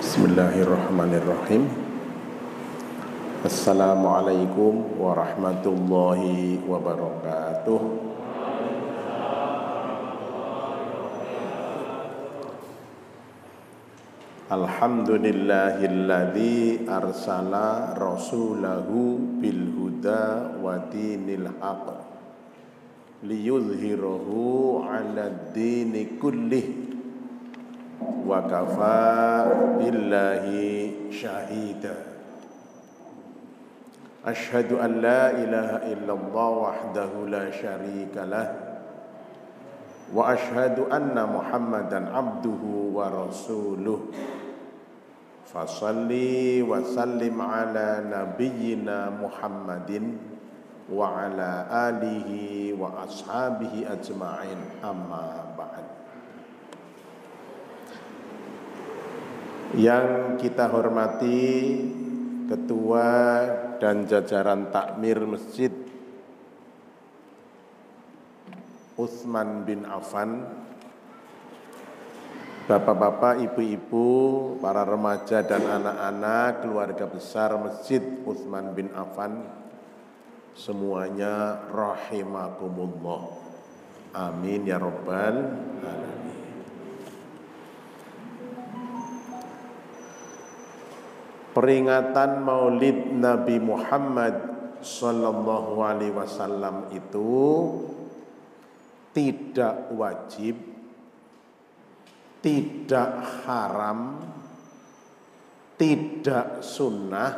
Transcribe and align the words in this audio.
Bismillahirrahmanirrahim. 0.00 1.68
Assalamualaikum 3.44 4.96
warahmatullahi 4.96 6.56
wabarakatuh. 6.64 7.80
Alhamdulillahilladzi 14.48 16.88
arsala 16.88 17.92
rasulahu 17.92 19.20
bil 19.36 19.68
huda 19.76 20.56
wa 20.64 20.80
dinil 20.88 21.44
haq 21.60 22.08
liyuzhirahu 23.28 24.80
'ala 24.80 25.52
dini 25.52 26.16
kullih 26.16 26.79
wa 28.26 28.42
kafa 28.44 29.78
billahi 29.78 31.10
syahida 31.10 32.10
Ashhadu 34.20 34.76
an 34.76 35.00
la 35.00 35.32
ilaha 35.32 35.80
illallah 35.88 36.50
wahdahu 36.60 37.32
la 37.32 37.48
syarika 37.48 38.28
lah 38.28 38.48
wa 40.12 40.36
ashhadu 40.36 40.92
anna 40.92 41.24
muhammadan 41.24 42.04
abduhu 42.12 42.92
wa 42.92 43.08
rasuluh 43.08 44.12
Fasalli 45.50 46.62
wa 46.62 46.78
sallim 46.78 47.34
ala 47.42 47.98
nabiyyina 48.06 49.10
Muhammadin 49.10 50.14
wa 50.86 51.26
ala 51.26 51.66
alihi 51.90 52.70
Yang 59.74 60.06
kita 60.42 60.66
hormati 60.66 61.42
Ketua 62.50 63.10
dan 63.78 64.10
jajaran 64.10 64.74
takmir 64.74 65.22
masjid 65.22 65.70
Utsman 68.98 69.62
bin 69.62 69.86
Affan 69.86 70.42
Bapak-bapak, 72.70 73.42
ibu-ibu, 73.50 74.06
para 74.62 74.86
remaja 74.86 75.42
dan 75.42 75.66
anak-anak, 75.66 76.62
keluarga 76.62 77.02
besar 77.10 77.58
Masjid 77.58 77.98
Utsman 78.22 78.78
bin 78.78 78.94
Affan, 78.94 79.42
semuanya 80.54 81.66
rahimakumullah. 81.66 83.26
Amin 84.14 84.70
ya 84.70 84.78
rabbal 84.78 85.50
alamin. 85.82 86.19
Peringatan 91.60 92.40
Maulid 92.40 93.12
Nabi 93.20 93.60
Muhammad 93.60 94.32
sallallahu 94.80 95.76
alaihi 95.84 96.16
wasallam 96.16 96.88
itu 96.88 97.28
tidak 99.12 99.92
wajib 99.92 100.70
tidak 102.40 103.44
haram, 103.44 104.16
tidak 105.76 106.64
sunnah, 106.64 107.32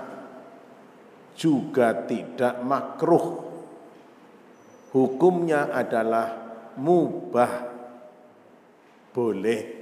juga 1.34 2.06
tidak 2.06 2.62
makruh. 2.62 3.50
Hukumnya 4.94 5.74
adalah 5.74 6.28
mubah, 6.78 7.52
boleh. 9.10 9.81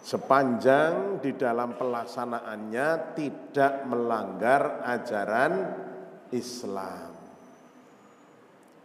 Sepanjang 0.00 1.20
di 1.20 1.36
dalam 1.36 1.76
pelaksanaannya 1.76 2.88
tidak 3.12 3.84
melanggar 3.84 4.80
ajaran 4.88 5.54
Islam. 6.32 7.12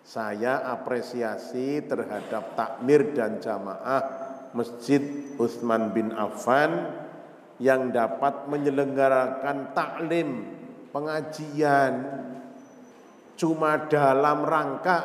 Saya 0.05 0.61
apresiasi 0.69 1.81
terhadap 1.87 2.53
takmir 2.53 3.15
dan 3.15 3.39
jamaah 3.39 4.03
Masjid 4.51 5.01
Utsman 5.39 5.95
bin 5.95 6.11
Affan 6.13 6.93
yang 7.63 7.95
dapat 7.95 8.51
menyelenggarakan 8.51 9.71
taklim, 9.71 10.43
pengajian 10.91 11.93
cuma 13.39 13.87
dalam 13.87 14.43
rangka 14.43 14.99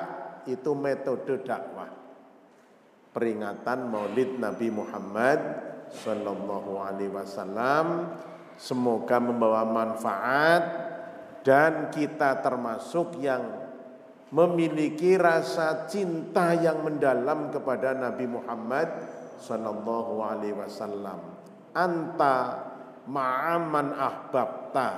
itu 0.51 0.75
metode 0.75 1.47
dakwah. 1.47 1.91
Peringatan 3.11 3.91
Maulid 3.91 4.39
Nabi 4.39 4.69
Muhammad 4.71 5.70
sallallahu 5.91 6.79
alaihi 6.79 7.13
wasallam 7.13 8.15
semoga 8.55 9.17
membawa 9.19 9.67
manfaat 9.67 10.63
dan 11.41 11.89
kita 11.89 12.45
termasuk 12.45 13.17
yang 13.19 13.71
memiliki 14.31 15.19
rasa 15.19 15.91
cinta 15.91 16.55
yang 16.55 16.87
mendalam 16.87 17.51
kepada 17.51 17.97
Nabi 17.97 18.31
Muhammad 18.31 18.89
sallallahu 19.41 20.23
alaihi 20.23 20.55
wasallam. 20.55 21.19
Anta 21.75 22.37
ma'aman 23.09 23.97
ahbabta. 23.97 24.91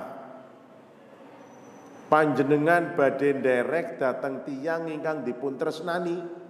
Panjenengan 2.11 2.93
badhe 2.93 3.41
derek 3.41 3.97
datang 3.97 4.45
tiang 4.45 4.85
ingkang 4.85 5.25
dipun 5.25 5.57
tresnani. 5.57 6.42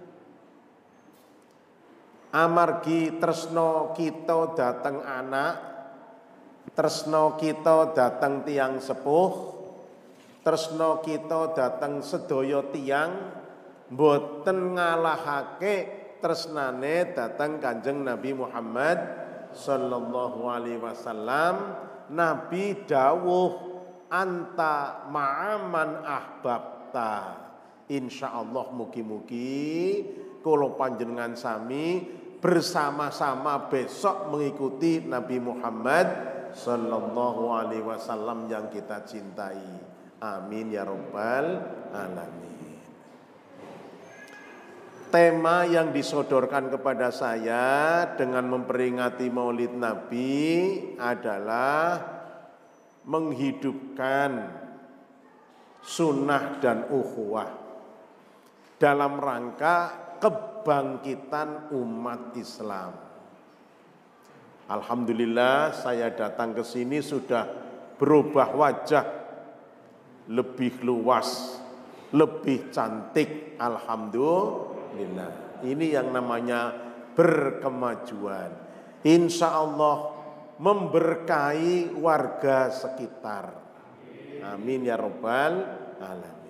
Amargi 2.34 3.14
tresno 3.22 3.94
kita 3.94 4.58
datang 4.58 5.06
anak, 5.06 5.54
tresno 6.74 7.38
kita 7.38 7.94
datang 7.94 8.42
tiang 8.42 8.82
sepuh, 8.82 9.32
tresno 10.42 10.98
kita 10.98 11.54
datang 11.54 12.02
sedaya 12.02 12.66
tiang 12.74 13.30
boten 13.86 14.74
ngalahake 14.74 15.74
tresnane 16.18 17.14
datang 17.14 17.62
Kanjeng 17.62 18.02
Nabi 18.02 18.34
Muhammad 18.34 18.98
sallallahu 19.54 20.50
alaihi 20.50 20.82
wasallam. 20.82 21.78
Nabi 22.10 22.82
dawuh 22.82 23.78
anta 24.10 25.06
ma'aman 25.06 26.02
ahbabta. 26.02 27.46
Insyaallah 27.86 28.74
mugi-mugi 28.74 30.02
kula 30.44 30.76
panjenengan 30.76 31.32
sami 31.38 32.23
bersama-sama 32.44 33.72
besok 33.72 34.28
mengikuti 34.28 35.00
Nabi 35.00 35.40
Muhammad 35.40 36.06
sallallahu 36.52 37.56
alaihi 37.56 37.80
wasallam 37.80 38.52
yang 38.52 38.68
kita 38.68 39.00
cintai. 39.08 39.64
Amin 40.20 40.68
ya 40.68 40.84
Rabbal 40.84 41.56
Alamin. 41.88 42.76
Tema 45.08 45.64
yang 45.64 45.88
disodorkan 45.88 46.68
kepada 46.68 47.08
saya 47.08 48.04
dengan 48.12 48.44
memperingati 48.52 49.32
maulid 49.32 49.72
Nabi 49.72 50.44
adalah 51.00 51.96
menghidupkan 53.08 54.30
sunnah 55.80 56.60
dan 56.60 56.92
ukhuwah 56.92 57.48
dalam 58.76 59.16
rangka 59.16 59.76
kebangkitan 60.64 61.68
umat 61.76 62.32
Islam. 62.40 62.96
Alhamdulillah 64.64 65.76
saya 65.76 66.08
datang 66.08 66.56
ke 66.56 66.64
sini 66.64 67.04
sudah 67.04 67.44
berubah 68.00 68.56
wajah 68.56 69.04
lebih 70.32 70.80
luas, 70.80 71.60
lebih 72.16 72.72
cantik. 72.72 73.60
Alhamdulillah. 73.60 75.60
Ini 75.68 76.00
yang 76.00 76.16
namanya 76.16 76.72
berkemajuan. 77.12 78.50
Insya 79.04 79.52
Allah 79.52 80.16
memberkahi 80.56 81.92
warga 82.00 82.72
sekitar. 82.72 83.52
Amin 84.48 84.88
ya 84.88 84.96
robbal 84.96 85.60
alamin. 86.00 86.43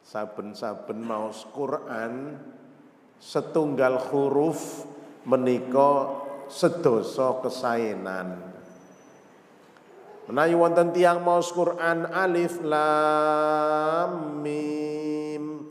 Saben-saben 0.04 1.06
maos 1.06 1.46
Quran 1.54 2.42
setunggal 3.20 4.00
huruf 4.10 4.88
menika 5.28 6.24
sedoso 6.48 7.44
kesaenan 7.44 8.50
Menawi 10.30 10.54
wonten 10.54 10.94
tiang 10.94 11.26
maos 11.26 11.50
Quran 11.50 12.06
alif 12.14 12.62
lam 12.62 14.46
mim. 14.46 15.66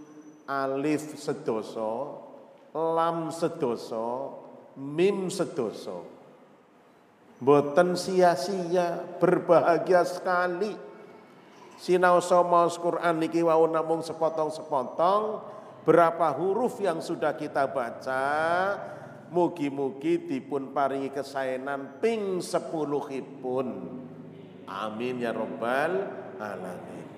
Alif 0.50 1.15
sedoso 1.15 2.19
lam 2.75 3.31
sedoso 3.31 4.35
mim 4.75 5.31
sedoso 5.31 6.11
Boten 7.39 7.95
sia-sia 7.95 8.99
berbahagia 9.23 10.03
sekali. 10.03 10.75
Sinau 11.79 12.19
maos 12.43 12.75
Quran 12.83 13.23
niki 13.23 13.39
wau 13.47 13.62
namung 13.71 14.03
sepotong-sepotong 14.03 15.23
berapa 15.88 16.37
huruf 16.37 16.85
yang 16.85 17.00
sudah 17.00 17.32
kita 17.32 17.64
baca 17.73 18.29
mugi-mugi 19.32 20.29
dipun 20.29 20.76
paringi 20.76 21.08
kesaenan 21.08 21.96
ping 21.96 22.44
sepuluhipun. 22.44 23.96
Amin 24.69 25.17
ya 25.17 25.32
robbal 25.32 26.12
alamin. 26.37 27.08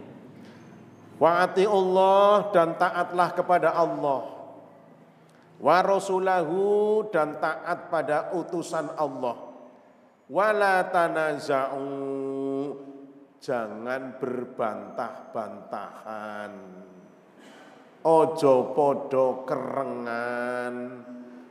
Wa 1.19 1.51
Allah 1.51 2.55
dan 2.55 2.79
taatlah 2.79 3.35
kepada 3.35 3.75
Allah. 3.75 4.39
Wa 5.59 5.83
rasulahu 5.83 7.11
dan 7.11 7.43
taat 7.43 7.91
pada 7.91 8.31
utusan 8.39 8.95
Allah. 8.95 9.51
Wala 10.31 10.87
tanaza'u 10.95 11.91
jangan 13.43 14.15
berbantah-bantahan 14.23 16.81
ojo 18.05 18.73
podo 18.73 19.45
kerengan 19.45 21.01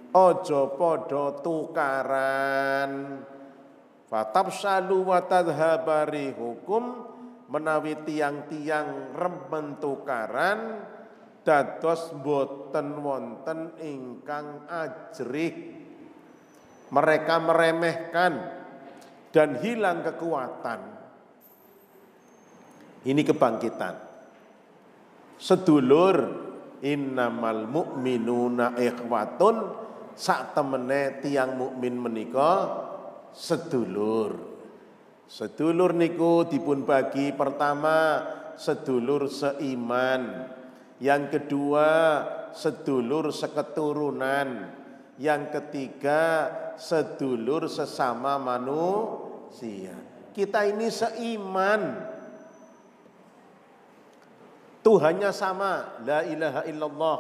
Ojo 0.10 0.74
podo 0.74 1.38
tukaran. 1.46 3.22
Fatafsalu 4.10 5.06
wa 5.06 5.22
tadhabari 5.22 6.34
hukum 6.34 7.06
menawi 7.46 7.94
tiang-tiang 8.10 9.14
remen 9.14 9.78
tukaran 9.78 10.82
dados 11.46 12.10
boten 12.26 13.06
wonten 13.06 13.78
ingkang 13.78 14.66
ajrih. 14.66 15.78
Mereka 16.90 17.36
meremehkan 17.46 18.34
dan 19.30 19.62
hilang 19.62 20.02
kekuatan. 20.02 20.82
Ini 23.06 23.22
kebangkitan. 23.22 24.09
Sedulur 25.40 26.16
innamal 26.84 27.64
mu'minuna 27.64 28.76
ikhwatun 28.76 29.56
sak 30.12 30.52
temene 30.52 31.24
tiang 31.24 31.56
mukmin 31.56 31.96
menika 31.96 32.68
sedulur. 33.32 34.36
Sedulur 35.30 35.96
niku 35.96 36.44
dipun 36.44 36.84
bagi 36.84 37.32
pertama 37.32 38.20
sedulur 38.60 39.32
seiman, 39.32 40.52
yang 41.00 41.32
kedua 41.32 41.88
sedulur 42.52 43.32
seketurunan, 43.32 44.68
yang 45.16 45.48
ketiga 45.54 46.52
sedulur 46.76 47.72
sesama 47.72 48.36
manusia. 48.36 49.96
Kita 50.36 50.68
ini 50.68 50.92
seiman. 50.92 51.82
Tuhannya 54.80 55.32
sama, 55.36 56.00
la 56.08 56.24
ilaha 56.24 56.62
illallah. 56.64 57.18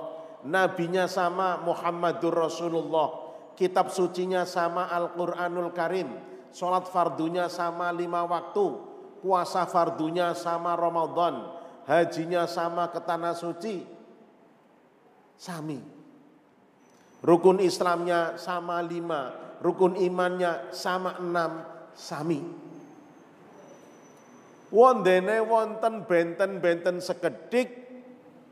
Nabinya 0.47 1.03
sama 1.11 1.59
Muhammadur 1.59 2.31
Rasulullah, 2.31 3.35
kitab 3.59 3.91
sucinya 3.91 4.47
sama 4.47 4.87
Al-Qur'anul 4.87 5.75
Karim, 5.75 6.07
sholat 6.55 6.87
fardunya 6.87 7.51
sama 7.51 7.91
lima 7.91 8.23
waktu, 8.23 8.65
puasa 9.19 9.67
fardunya 9.67 10.31
sama 10.31 10.79
Ramadan, 10.79 11.51
hajinya 11.83 12.47
sama 12.47 12.87
ke 12.87 13.03
tanah 13.03 13.35
suci. 13.35 13.83
Sami. 15.35 15.79
Rukun 17.19 17.59
Islamnya 17.59 18.39
sama 18.39 18.79
lima, 18.79 19.35
rukun 19.59 19.99
imannya 19.99 20.71
sama 20.71 21.19
enam, 21.19 21.67
sami. 21.91 22.39
Wondene 24.69 25.41
wonten 25.41 26.05
benten-benten 26.05 27.01
sekedik 27.01 27.89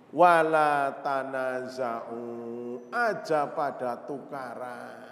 wala 0.10 0.98
tanaza'u 1.06 2.26
aja 2.90 3.46
pada 3.54 4.02
tukaran. 4.02 5.06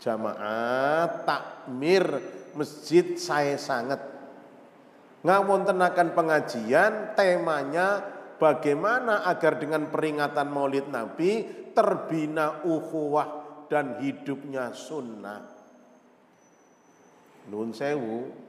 Jamaah 0.00 1.24
takmir 1.28 2.04
masjid 2.56 3.16
saya 3.20 3.60
sangat. 3.60 4.00
Ngawontenakan 5.24 6.12
pengajian 6.12 7.16
temanya 7.16 8.04
bagaimana 8.36 9.24
agar 9.24 9.56
dengan 9.56 9.88
peringatan 9.88 10.48
maulid 10.52 10.92
nabi 10.92 11.48
terbina 11.72 12.60
ukhuwah 12.64 13.28
dan 13.72 13.96
hidupnya 14.00 14.76
sunnah. 14.76 15.40
Nun 17.48 17.72
sewu 17.72 18.43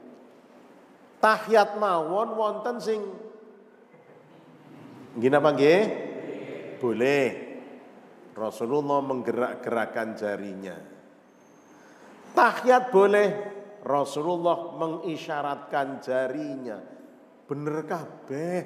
tahiyat 1.26 1.74
mawon 1.82 2.38
wonten 2.38 2.78
sing 2.78 3.02
Gini 5.16 5.32
apa 5.32 5.48
nggih? 5.56 5.80
Boleh. 6.76 7.24
Rasulullah 8.36 9.00
menggerak-gerakkan 9.00 10.12
jarinya. 10.12 10.76
Tahiyat 12.36 12.92
boleh. 12.92 13.28
Rasulullah 13.80 14.76
mengisyaratkan 14.76 16.04
jarinya. 16.04 16.76
Bener 17.48 17.88
kabeh. 17.88 18.60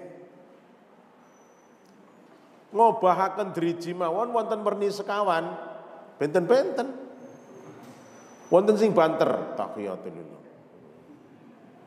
Ngobahaken 2.75 3.55
driji 3.55 3.95
mawon 3.95 4.35
wonten 4.35 4.67
merni 4.67 4.91
sekawan. 4.91 5.55
Benten-benten. 6.19 6.91
Wonten 8.51 8.75
sing 8.75 8.91
banter 8.91 9.55
tahiyatulillah. 9.55 10.50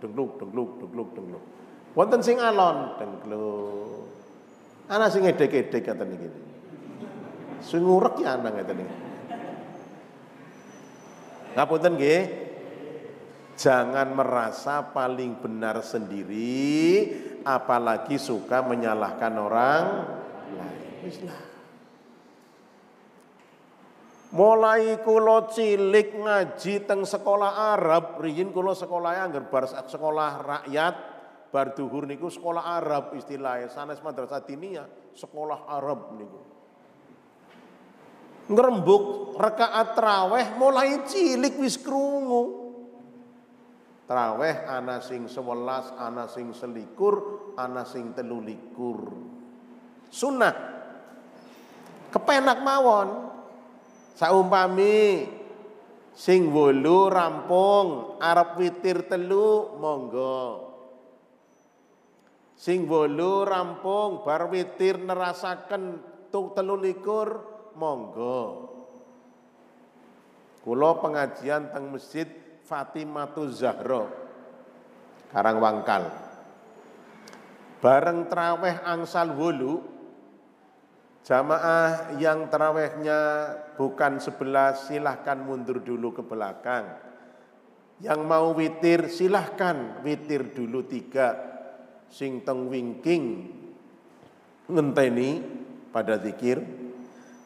Dengluk, 0.03 0.36
dengluk, 0.36 0.83
dengluk, 0.83 1.10
dengluk. 1.15 1.43
Wonten 1.95 2.19
sing 2.19 2.43
alon, 2.43 3.00
dengluk. 3.00 4.03
Ana 4.91 5.07
sing 5.07 5.24
edek-edek 5.24 5.79
kata 5.79 6.03
niki. 6.03 6.27
Sing 7.63 7.79
ngurek 7.79 8.19
ya 8.19 8.36
ana 8.36 8.51
ngeten 8.51 8.83
niki. 8.83 8.95
Ngapunten 11.55 11.93
nggih. 11.95 12.22
Jangan 13.53 14.17
merasa 14.17 14.81
paling 14.91 15.38
benar 15.38 15.86
sendiri 15.86 17.05
apalagi 17.45 18.17
suka 18.17 18.65
menyalahkan 18.65 19.33
orang 19.38 19.83
lain. 20.57 21.52
Mulai 24.33 24.97
kulo 25.05 25.45
cilik 25.45 26.17
ngaji 26.17 26.89
teng 26.89 27.05
sekolah 27.05 27.77
Arab, 27.77 28.17
riyin 28.17 28.49
kulo 28.49 28.73
sekolah 28.73 29.21
anggar 29.21 29.45
bar 29.45 29.69
sekolah 29.69 30.31
rakyat 30.41 30.95
bar 31.53 31.77
duhur 31.77 32.09
niku 32.09 32.33
sekolah 32.33 32.81
Arab 32.81 33.13
istilahnya. 33.13 33.69
Sanes 33.69 34.01
madrasah 34.01 34.41
diniyah 34.41 35.13
sekolah 35.13 35.69
Arab 35.69 36.17
niku. 36.17 36.41
Ngerembuk 38.49 39.37
rekaat 39.37 39.93
traweh 39.93 40.57
mulai 40.57 41.05
cilik 41.05 41.53
wis 41.61 41.77
krungu. 41.77 42.73
Traweh 44.09 44.65
ana 44.65 44.97
sing 44.97 45.29
sewelas 45.29 45.93
ana 45.93 46.25
sing 46.25 46.57
selikur 46.57 47.53
ana 47.53 47.85
sing 47.85 48.17
telulikur. 48.17 49.13
Sunnah. 50.09 50.73
Kepenak 52.09 52.65
mawon 52.65 53.32
saumpami 54.13 55.27
sing 56.13 56.53
wolu 56.53 57.10
rampung 57.10 58.17
Arab 58.22 58.58
witir 58.62 59.10
telu 59.10 59.77
monggo 59.77 60.74
Sing 62.63 62.88
bolu 62.88 63.43
rampung 63.43 64.24
bar 64.24 64.48
witir 64.48 64.96
nerasaken 64.96 66.00
tuk 66.32 66.55
telu 66.55 66.79
likur 66.79 67.43
monggo. 67.75 68.72
Kula 70.63 70.96
pengajian 71.03 71.75
teng 71.75 71.91
Masjid 71.91 72.24
Fatimatul 72.63 73.51
Zahra 73.51 74.08
Karangwangkal. 75.27 76.08
Bareng 77.84 78.32
traweh 78.32 78.79
angsal 78.88 79.36
wulu, 79.36 79.92
jamaah 81.23 82.19
yang 82.19 82.51
terawehnya 82.51 83.19
bukan 83.79 84.19
sebelas 84.19 84.91
silahkan 84.91 85.39
mundur 85.39 85.79
dulu 85.79 86.11
ke 86.11 86.21
belakang. 86.23 86.99
Yang 88.03 88.21
mau 88.27 88.51
witir 88.51 89.07
silahkan 89.07 90.03
witir 90.03 90.51
dulu 90.51 90.83
tiga. 90.83 91.55
Sing 92.11 92.43
teng 92.43 92.67
wingking 92.69 93.49
ngenteni 94.67 95.41
pada 95.89 96.19
zikir. 96.19 96.59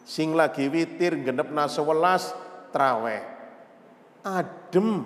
Sing 0.03 0.33
lagi 0.33 0.67
witir 0.67 1.21
genep 1.21 1.53
nasewelas 1.53 2.33
traweh. 2.73 3.21
Adem 4.25 5.05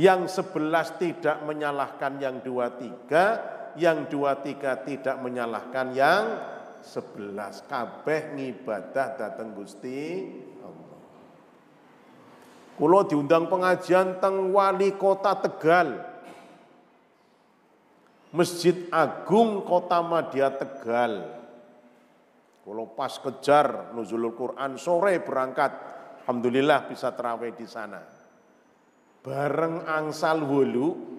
yang 0.00 0.24
sebelas 0.24 0.96
tidak 0.96 1.44
menyalahkan 1.44 2.16
yang 2.16 2.40
dua 2.40 2.72
tiga, 2.72 3.38
yang 3.78 4.08
dua 4.08 4.40
tiga 4.40 4.80
tidak 4.80 5.20
menyalahkan 5.20 5.92
yang 5.94 6.24
sebelas. 6.82 7.64
Kabeh 7.66 8.34
ngibadah 8.36 9.16
dateng 9.16 9.54
Gusti 9.54 10.28
Allah. 10.60 11.00
Kulo 12.76 13.00
diundang 13.06 13.46
pengajian 13.46 14.18
teng 14.18 14.50
wali 14.50 14.96
kota 14.96 15.38
Tegal. 15.38 16.10
Masjid 18.32 18.88
Agung 18.88 19.60
Kota 19.68 20.00
Madia 20.00 20.48
Tegal. 20.48 21.28
Kulo 22.64 22.96
pas 22.96 23.12
kejar 23.20 23.92
nuzulul 23.92 24.32
Quran 24.32 24.80
sore 24.80 25.20
berangkat. 25.20 25.72
Alhamdulillah 26.24 26.88
bisa 26.88 27.12
terawih 27.12 27.52
di 27.52 27.66
sana 27.66 28.22
bareng 29.22 29.86
angsal 29.86 30.42
wulu 30.42 31.11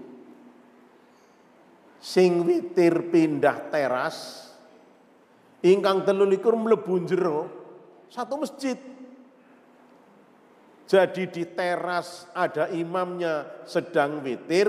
sing 2.04 2.44
witir 2.44 3.08
pindah 3.08 3.72
teras 3.72 4.52
ingkang 5.64 6.04
telulikur 6.04 6.52
mlebu 6.60 7.08
jero 7.08 7.40
satu 8.12 8.44
masjid. 8.44 8.76
Jadi 10.84 11.32
di 11.32 11.48
teras 11.48 12.28
ada 12.36 12.68
imamnya 12.68 13.64
sedang 13.64 14.20
witir 14.20 14.68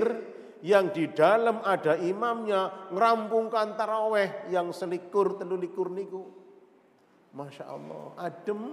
yang 0.63 0.89
di 0.95 1.11
dalam 1.11 1.59
ada 1.61 1.99
imamnya 1.99 2.89
ngerampungkan 2.95 3.75
taraweh 3.75 4.47
yang 4.49 4.71
selikur 4.71 5.35
telulikur 5.35 5.91
niku. 5.91 6.23
Masya 7.35 7.67
Allah 7.67 8.15
adem. 8.15 8.63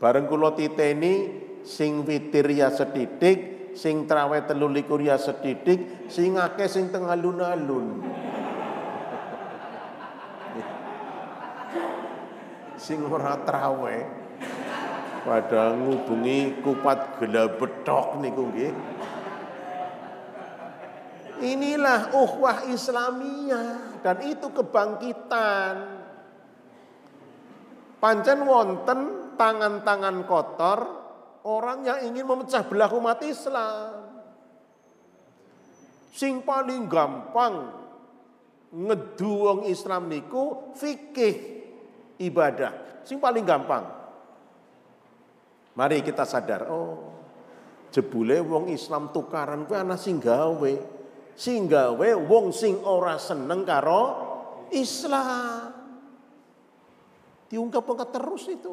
Bareng 0.00 0.26
kulo 0.26 0.56
titeni 0.56 1.44
sing 1.62 2.02
witir 2.02 2.48
ya 2.50 2.72
sedidik, 2.74 3.51
sing 3.72 4.04
traweh 4.08 4.44
telu 4.44 4.68
likur 4.68 5.00
ya 5.00 5.16
sedidik, 5.16 6.08
sing 6.12 6.36
akeh 6.36 6.68
sing 6.68 6.88
teng 6.92 7.08
alun-alun. 7.08 8.04
sing 12.82 12.98
ora 13.06 13.38
traweh 13.46 14.02
pada 15.22 15.78
ngubungi 15.78 16.58
kupat 16.66 17.22
gela 17.22 17.46
bedok 17.54 18.18
niku 18.18 18.50
nggih. 18.50 18.74
Inilah 21.42 22.10
uhwah 22.14 22.66
Islamiyah 22.70 24.02
dan 24.02 24.18
itu 24.26 24.50
kebangkitan. 24.50 25.74
Pancen 28.02 28.46
wonten 28.46 29.00
tangan-tangan 29.38 30.26
kotor 30.26 31.01
orang 31.46 31.86
yang 31.86 31.98
ingin 32.12 32.26
memecah 32.26 32.62
belah 32.66 32.90
umat 32.94 33.22
Islam. 33.26 34.10
Sing 36.12 36.44
paling 36.44 36.86
gampang 36.86 37.72
ngeduong 38.72 39.68
Islam 39.68 40.12
niku 40.12 40.74
fikih 40.76 41.34
ibadah. 42.20 43.04
Sing 43.04 43.18
paling 43.18 43.42
gampang. 43.42 43.84
Mari 45.72 46.04
kita 46.04 46.28
sadar, 46.28 46.68
oh 46.68 47.12
jebule 47.92 48.40
wong 48.40 48.72
Islam 48.72 49.12
tukaran 49.12 49.64
kuwi 49.68 49.76
ana 49.80 49.96
sing 49.96 50.20
gawe. 50.20 50.74
Sing 51.32 51.64
gawe 51.64 52.08
wong 52.28 52.52
sing 52.52 52.80
ora 52.84 53.16
seneng 53.16 53.64
karo 53.64 54.02
Islam. 54.72 55.72
Diungkap 57.48 57.84
terus 58.08 58.48
itu. 58.48 58.72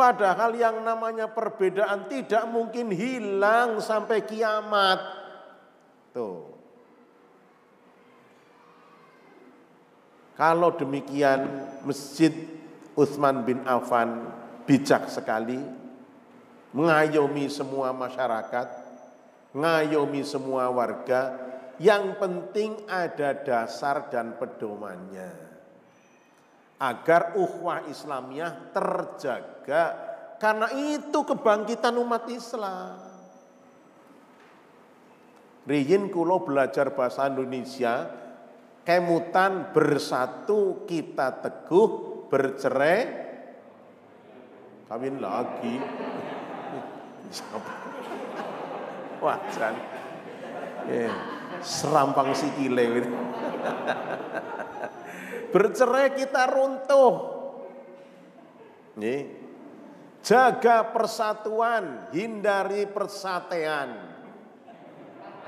Padahal 0.00 0.56
yang 0.56 0.80
namanya 0.80 1.28
perbedaan 1.28 2.08
tidak 2.08 2.48
mungkin 2.48 2.88
hilang 2.88 3.84
sampai 3.84 4.24
kiamat. 4.24 4.96
Tuh. 6.16 6.56
Kalau 10.40 10.72
demikian 10.72 11.44
Masjid 11.84 12.32
Utsman 12.96 13.44
bin 13.44 13.60
Affan 13.68 14.24
bijak 14.64 15.12
sekali 15.12 15.60
mengayomi 16.72 17.52
semua 17.52 17.92
masyarakat, 17.92 18.68
ngayomi 19.52 20.24
semua 20.24 20.72
warga, 20.72 21.36
yang 21.76 22.16
penting 22.16 22.88
ada 22.88 23.36
dasar 23.36 24.08
dan 24.08 24.32
pedomannya 24.40 25.49
agar 26.80 27.36
ukhuwah 27.36 27.84
Islamiyah 27.92 28.72
terjaga 28.72 29.84
karena 30.40 30.72
itu 30.72 31.20
kebangkitan 31.20 31.92
umat 32.00 32.24
Islam. 32.32 32.96
Riyin 35.68 36.08
kulo 36.08 36.40
belajar 36.40 36.96
bahasa 36.96 37.28
Indonesia, 37.28 38.08
kemutan 38.80 39.76
bersatu 39.76 40.88
kita 40.88 41.44
teguh 41.44 41.88
bercerai 42.32 42.98
kawin 44.88 45.20
lagi. 45.20 45.76
Wajan. 49.20 49.74
Eh, 50.88 51.12
serampang 51.60 52.32
sikile 52.32 52.84
gitu. 52.96 53.12
Bercerai 55.50 56.14
kita 56.14 56.46
runtuh. 56.46 57.14
Nih. 58.98 59.22
Jaga 60.20 60.92
persatuan, 60.92 62.12
hindari 62.12 62.84
persatuan. 62.84 63.88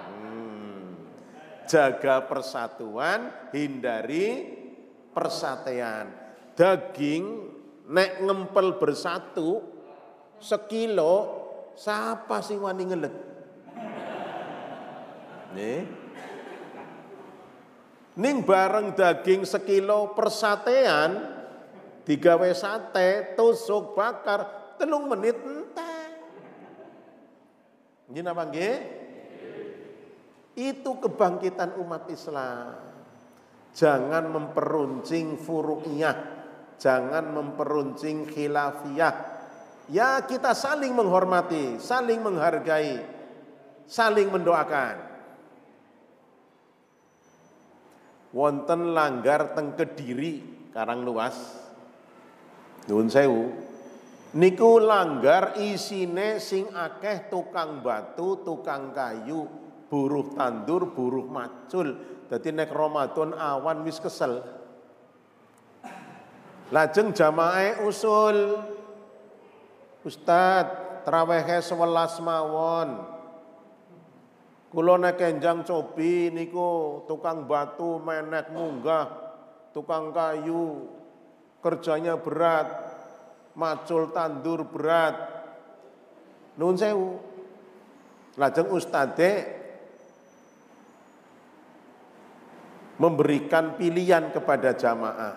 Hmm. 0.00 0.96
Jaga 1.68 2.24
persatuan, 2.24 3.52
hindari 3.52 4.48
persatuan. 5.12 6.08
Daging 6.56 7.24
nek 7.92 8.24
ngempel 8.24 8.80
bersatu 8.80 9.60
sekilo, 10.40 11.14
siapa 11.76 12.40
sih 12.40 12.56
wani 12.56 12.84
ngelet? 12.88 13.14
Nih. 15.52 16.01
Ning 18.12 18.44
bareng 18.44 18.92
daging 18.92 19.48
sekilo 19.48 20.12
persatean 20.12 21.40
digawe 22.04 22.50
sate, 22.52 23.32
tusuk 23.38 23.96
bakar, 23.96 24.74
telung 24.76 25.08
menit 25.08 25.38
entek. 25.40 26.12
Ini 28.12 28.20
apa 28.28 28.44
nggih? 28.52 28.76
Itu 30.52 31.00
kebangkitan 31.00 31.80
umat 31.80 32.12
Islam. 32.12 32.76
Jangan 33.72 34.28
memperuncing 34.28 35.40
furu'iyah, 35.40 36.16
jangan 36.76 37.24
memperuncing 37.32 38.28
khilafiyah. 38.28 39.14
Ya 39.88 40.20
kita 40.28 40.52
saling 40.52 40.92
menghormati, 40.92 41.80
saling 41.80 42.20
menghargai, 42.20 43.00
saling 43.88 44.28
mendoakan. 44.28 45.11
Wonten 48.32 48.96
langgar 48.96 49.52
teng 49.52 49.76
Kediri 49.76 50.68
Karang 50.72 51.04
Luas. 51.04 51.36
Nuwun 52.88 53.12
sewu. 53.12 53.52
Niku 54.32 54.80
langgar 54.80 55.60
isine 55.60 56.40
sing 56.40 56.72
akeh 56.72 57.28
tukang 57.28 57.84
batu, 57.84 58.40
tukang 58.40 58.96
kayu, 58.96 59.44
buruh 59.92 60.32
tandur, 60.32 60.88
buruh 60.88 61.28
macul. 61.28 62.00
Dadi 62.32 62.48
nek 62.48 62.72
Ramadan 62.72 63.36
awan 63.36 63.84
wis 63.84 64.00
kesel. 64.00 64.40
Lajeng 66.72 67.12
jamaah 67.12 67.84
usul. 67.84 68.56
Ustad, 70.00 70.66
trawehe 71.04 71.60
11 71.60 72.24
mawon. 72.24 73.11
Kulo 74.72 74.96
nek 74.96 75.20
kenjang 75.20 75.68
cobi 75.68 76.32
niku 76.32 77.04
tukang 77.04 77.44
batu 77.44 78.00
menek 78.00 78.48
munggah, 78.56 79.04
tukang 79.76 80.16
kayu 80.16 80.88
kerjanya 81.60 82.16
berat, 82.16 82.72
macul 83.52 84.08
tandur 84.16 84.64
berat. 84.64 85.44
Nun 86.56 86.80
sewu. 86.80 87.20
Lajeng 88.40 88.72
ustadze 88.72 89.44
memberikan 92.96 93.76
pilihan 93.76 94.32
kepada 94.32 94.72
jamaah. 94.72 95.36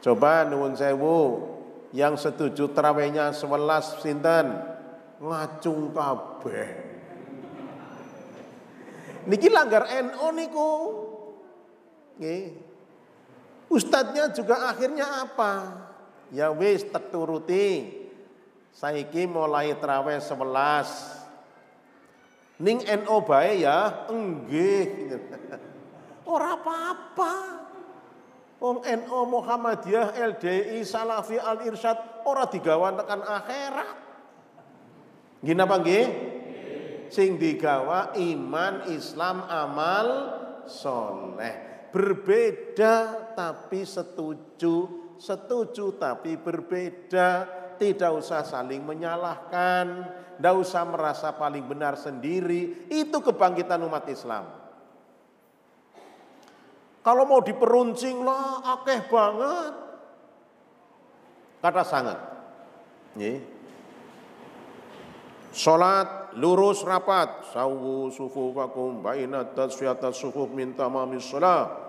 Coba 0.00 0.48
nuwun 0.48 0.72
sewu 0.72 1.44
yang 1.92 2.16
setuju 2.16 2.72
terawihnya 2.72 3.36
sewelas 3.36 4.00
sinten 4.00 4.64
ngacung 5.20 5.92
kabeh. 5.92 6.87
Niki 9.26 9.48
langgar 9.50 9.88
NO 9.88 10.26
niku. 10.36 10.72
Nggih. 12.20 12.44
Ustadznya 13.68 14.30
juga 14.30 14.70
akhirnya 14.70 15.26
apa? 15.26 15.52
Ya 16.30 16.54
wis 16.54 16.86
teturuti. 16.86 17.98
Saiki 18.76 19.26
mulai 19.26 19.74
terawih 19.74 20.22
11. 20.22 22.62
Ning 22.62 22.78
NO 23.02 23.16
bae 23.26 23.62
ya, 23.62 24.06
enggih. 24.06 25.18
Ora 26.30 26.58
apa-apa. 26.58 27.58
Wong 28.58 28.82
NO 28.82 29.20
Muhammadiyah 29.30 30.18
LDI 30.18 30.82
Salafi 30.82 31.38
Al 31.38 31.62
Irsyad 31.62 32.26
ora 32.26 32.50
digawa 32.50 32.90
tekan 32.98 33.22
akhirat. 33.22 33.94
Gini 35.38 35.62
apa 35.62 35.78
nggih? 35.78 36.06
Sing 37.08 37.40
digawa 37.40 38.12
iman, 38.16 38.88
Islam, 38.92 39.44
amal 39.48 40.06
soleh. 40.68 41.88
Berbeda 41.88 43.28
tapi 43.32 43.82
setuju, 43.88 44.76
setuju 45.16 45.96
tapi 45.96 46.36
berbeda. 46.36 47.56
Tidak 47.78 48.10
usah 48.10 48.42
saling 48.42 48.82
menyalahkan, 48.82 49.86
tidak 50.36 50.54
usah 50.58 50.82
merasa 50.84 51.30
paling 51.32 51.64
benar 51.64 51.94
sendiri. 51.94 52.90
Itu 52.90 53.22
kebangkitan 53.22 53.80
umat 53.86 54.04
Islam. 54.10 54.44
Kalau 57.06 57.24
mau 57.24 57.40
diperuncing 57.40 58.20
lah, 58.20 58.60
akeh 58.76 59.00
banget. 59.08 59.72
Kata 61.62 61.82
sangat. 61.86 62.18
Nih. 63.16 63.38
Salat 65.54 66.17
lurus 66.36 66.84
rapat, 66.84 67.48
sawu 67.54 68.12
sufufakum 68.12 69.00
baina 69.00 69.48
tasfiyatas 69.48 70.20
sufuf 70.20 70.52
min 70.52 70.76
tamamis 70.76 71.24
shalah. 71.24 71.88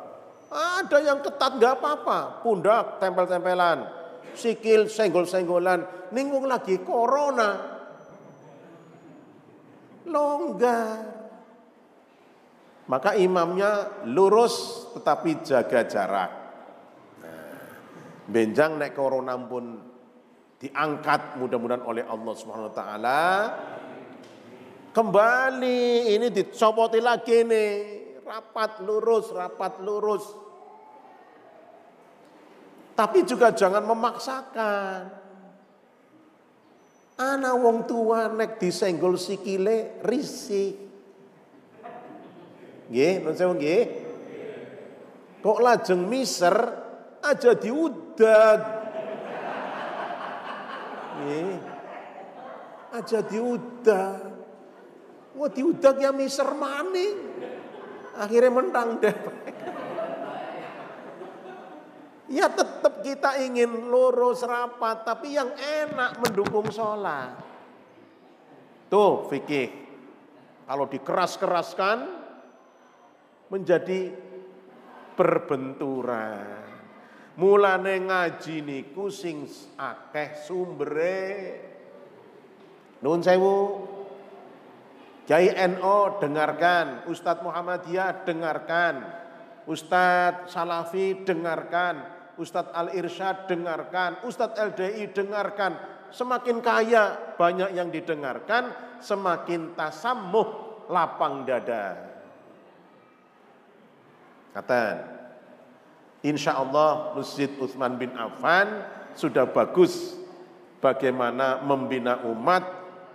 Ada 0.49 0.97
yang 1.03 1.19
ketat 1.21 1.61
nggak 1.61 1.73
apa-apa, 1.77 2.41
pundak 2.41 2.97
tempel-tempelan, 2.97 3.85
sikil 4.33 4.89
senggol-senggolan, 4.89 6.09
ninggung 6.15 6.47
lagi 6.49 6.79
corona. 6.81 7.77
Longgar. 10.09 11.21
Maka 12.89 13.13
imamnya 13.13 14.01
lurus 14.09 14.89
tetapi 14.97 15.45
jaga 15.45 15.85
jarak. 15.85 16.31
Nah, 17.21 17.61
benjang 18.25 18.81
naik 18.81 18.97
corona 18.97 19.37
pun 19.37 19.77
diangkat 20.57 21.37
mudah-mudahan 21.37 21.85
oleh 21.85 22.03
Allah 22.09 22.33
Subhanahu 22.33 22.73
wa 22.73 22.75
taala. 22.75 23.21
Kembali 24.89 26.09
ini 26.17 26.33
dicopoti 26.33 26.97
lagi 26.97 27.45
nih, 27.45 27.71
rapat 28.25 28.81
lurus, 28.81 29.29
rapat 29.29 29.77
lurus. 29.85 30.25
Tapi 32.97 33.21
juga 33.21 33.53
jangan 33.53 33.85
memaksakan. 33.85 34.99
Anak 37.19 37.55
wong 37.61 37.85
tua 37.85 38.33
nek 38.33 38.57
disenggol 38.57 39.19
sikile 39.19 40.01
risik. 40.01 40.73
Nggih, 42.89 43.13
nun 43.21 43.35
sewu 43.37 43.53
nggih. 43.59 43.83
Kok 45.45 45.59
lajeng 45.61 46.01
miser 46.09 46.57
aja 47.21 47.53
diudag. 47.53 48.61
Nggih. 51.21 51.55
Aja 52.89 53.19
diudag. 53.21 54.28
Wah 55.39 55.47
diudag 55.47 56.03
ya 56.03 56.11
miser 56.11 56.51
maning. 56.51 57.15
Akhirnya 58.19 58.51
mentang 58.51 58.99
deh. 58.99 59.15
Ya 62.27 62.51
tetap 62.51 62.99
kita 62.99 63.39
ingin 63.41 63.87
lurus 63.87 64.43
rapat, 64.43 65.07
tapi 65.07 65.33
yang 65.39 65.49
enak 65.55 66.19
mendukung 66.19 66.67
sholat. 66.67 67.39
Tuh 68.91 69.31
fikih. 69.31 69.71
Kalau 70.67 70.85
dikeras-keraskan 70.91 71.97
menjadi 73.47 74.11
berbenturan. 75.15 76.67
Mulane 77.39 77.95
ngaji 78.03 78.55
niku 78.61 79.07
sing 79.07 79.47
akeh 79.79 80.35
sumbere. 80.43 81.23
Nun 82.99 83.23
sewu. 83.23 83.57
Kiai 85.29 85.53
NO 85.77 86.17
dengarkan, 86.17 87.05
Ustadz 87.05 87.45
Muhammadiyah 87.45 88.25
dengarkan, 88.25 89.05
Ustadz 89.69 90.49
Salafi 90.49 91.21
dengarkan, 91.21 92.01
Ustadz 92.33 92.73
Al-Irsyad 92.73 93.45
dengarkan, 93.45 94.25
Ustadz 94.25 94.57
LDI 94.57 95.13
dengarkan. 95.13 95.77
Semakin 96.09 96.65
kaya 96.65 97.37
banyak 97.37 97.77
yang 97.77 97.93
didengarkan, 97.93 98.73
semakin 98.97 99.77
tasamuh 99.77 100.81
lapang 100.89 101.45
dada. 101.45 102.09
Kata, 104.49 104.81
insya 106.25 106.57
Allah 106.57 107.13
Masjid 107.13 107.53
Utsman 107.61 108.01
bin 108.01 108.17
Affan 108.17 108.81
sudah 109.13 109.45
bagus 109.45 110.17
bagaimana 110.81 111.61
membina 111.61 112.17
umat, 112.25 112.65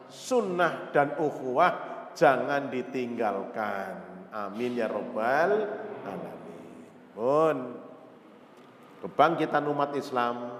sunnah 0.06 0.94
dan 0.94 1.18
ukhuwah 1.18 1.93
jangan 2.14 2.70
ditinggalkan. 2.70 4.14
Amin 4.34 4.78
ya 4.78 4.90
robbal 4.90 5.50
alamin. 6.02 6.34
Pun 7.14 7.56
kebangkitan 9.04 9.64
umat 9.70 9.94
Islam 9.94 10.50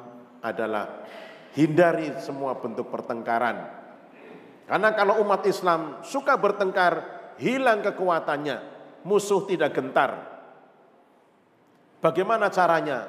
adalah 0.44 1.06
hindari 1.56 2.14
semua 2.22 2.58
bentuk 2.60 2.92
pertengkaran. 2.92 3.82
Karena 4.68 4.90
kalau 4.94 5.22
umat 5.24 5.42
Islam 5.48 6.04
suka 6.06 6.38
bertengkar, 6.38 7.02
hilang 7.40 7.82
kekuatannya, 7.82 8.56
musuh 9.04 9.44
tidak 9.44 9.76
gentar, 9.76 10.34
Bagaimana 12.04 12.52
caranya? 12.52 13.08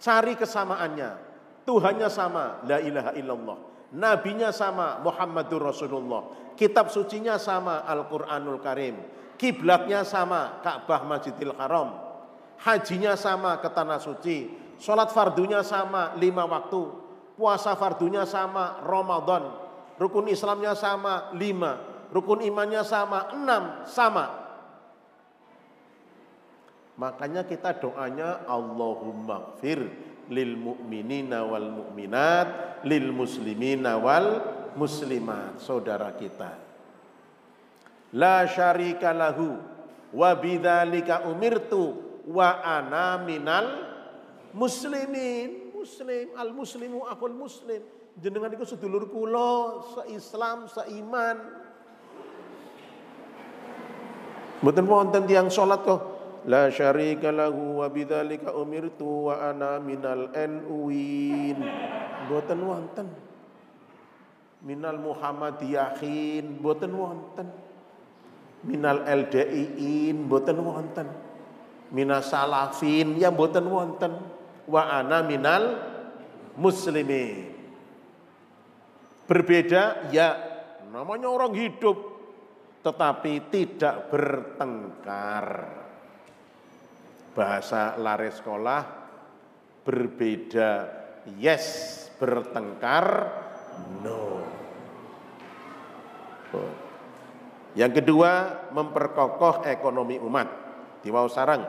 Cari 0.00 0.32
kesamaannya. 0.32 1.28
Tuhannya 1.68 2.08
sama, 2.08 2.64
la 2.64 2.80
ilaha 2.80 3.12
illallah. 3.12 3.58
Nabinya 3.90 4.54
sama, 4.54 5.02
Muhammadur 5.02 5.66
Rasulullah. 5.66 6.54
Kitab 6.54 6.94
sucinya 6.94 7.34
sama, 7.42 7.82
Al-Quranul 7.82 8.62
Karim. 8.62 9.02
Kiblatnya 9.34 10.06
sama, 10.06 10.62
Ka'bah 10.62 11.02
Masjidil 11.02 11.56
Haram. 11.58 11.98
Hajinya 12.60 13.18
sama 13.18 13.58
ke 13.58 13.66
tanah 13.72 13.98
suci. 13.98 14.52
Sholat 14.78 15.10
fardunya 15.10 15.64
sama, 15.66 16.14
lima 16.14 16.46
waktu. 16.46 16.86
Puasa 17.34 17.74
fardunya 17.74 18.22
sama, 18.28 18.78
Ramadan. 18.86 19.58
Rukun 19.98 20.30
Islamnya 20.30 20.78
sama, 20.78 21.34
lima. 21.34 21.82
Rukun 22.14 22.46
imannya 22.46 22.86
sama, 22.86 23.32
enam, 23.34 23.82
sama. 23.90 24.40
Makanya 27.00 27.48
kita 27.48 27.80
doanya 27.80 28.44
Allahumma 28.44 29.56
fir 29.56 29.88
lil 30.30 30.54
mu'minina 30.56 31.44
wal 31.44 31.68
mu'minat 31.68 32.80
lil 32.86 33.10
muslimina 33.12 33.98
wal 33.98 34.40
muslimat 34.78 35.58
saudara 35.58 36.14
kita. 36.14 36.54
La 38.14 38.46
syarika 38.46 39.10
lahu 39.10 39.58
wa 40.14 40.30
bidzalika 40.38 41.26
umirtu 41.26 41.94
wa 42.30 42.62
ana 42.62 43.18
minal 43.20 43.68
muslimin. 44.54 45.70
Muslim 45.80 46.36
al 46.36 46.52
muslimu 46.52 47.08
akul 47.08 47.32
muslim. 47.32 47.80
Jenengan 48.20 48.52
iku 48.52 48.68
sedulur 48.68 49.08
kula, 49.08 49.80
se-Islam, 49.96 50.68
seiman. 50.68 51.40
Mboten 54.60 54.84
wonten 54.84 55.24
tiyang 55.24 55.48
salat 55.48 55.80
kok 55.88 56.09
lahu 56.46 57.84
wa 57.84 57.86
bidzalika 57.92 58.54
umirtu 58.56 59.28
wa 59.28 59.50
ana 59.50 59.76
minal 59.82 60.32
nuwin 60.32 61.58
boten 62.30 62.60
wonten. 62.62 63.08
Minal 64.60 65.00
muhammadiyahin 65.00 66.60
boten 66.60 66.92
wonten. 66.92 67.48
Minal 68.64 69.08
LDIin 69.08 70.28
boten 70.28 70.60
wonten. 70.60 71.08
Minas 71.90 72.28
salafin 72.28 73.16
ya 73.16 73.32
boten 73.32 73.64
wonten. 73.66 74.12
Wa 74.68 75.00
ana 75.00 75.24
minal 75.24 75.80
muslimin. 76.60 77.56
Berbeda 79.24 80.12
ya 80.12 80.36
namanya 80.92 81.30
orang 81.30 81.56
hidup 81.56 81.96
tetapi 82.84 83.48
tidak 83.48 84.12
bertengkar. 84.12 85.79
Bahasa 87.30 87.94
lari 87.94 88.34
sekolah 88.34 88.82
berbeda 89.86 90.70
yes, 91.38 92.10
bertengkar 92.18 93.06
no. 94.02 94.42
Yang 97.78 98.02
kedua, 98.02 98.66
memperkokoh 98.74 99.62
ekonomi 99.62 100.18
umat. 100.18 100.50
Di 101.00 101.08
bawah 101.14 101.30
sarang. 101.30 101.62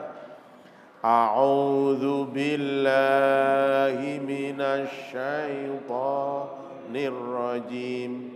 A'udzu 1.02 2.30
billahi 2.30 4.18
minasyaitonir 4.18 7.14
rajim. 7.14 8.30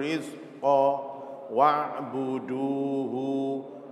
rizqa 0.00 0.84
wa'buduhu 1.52 3.28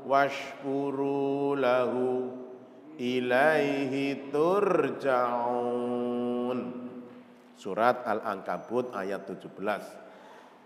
washkuru 0.09 1.61
lahu 1.61 2.33
ilaihi 2.97 4.33
turja'un. 4.33 6.01
Surat 7.61 8.01
Al-Ankabut 8.09 8.97
ayat 8.97 9.29
17 9.29 9.61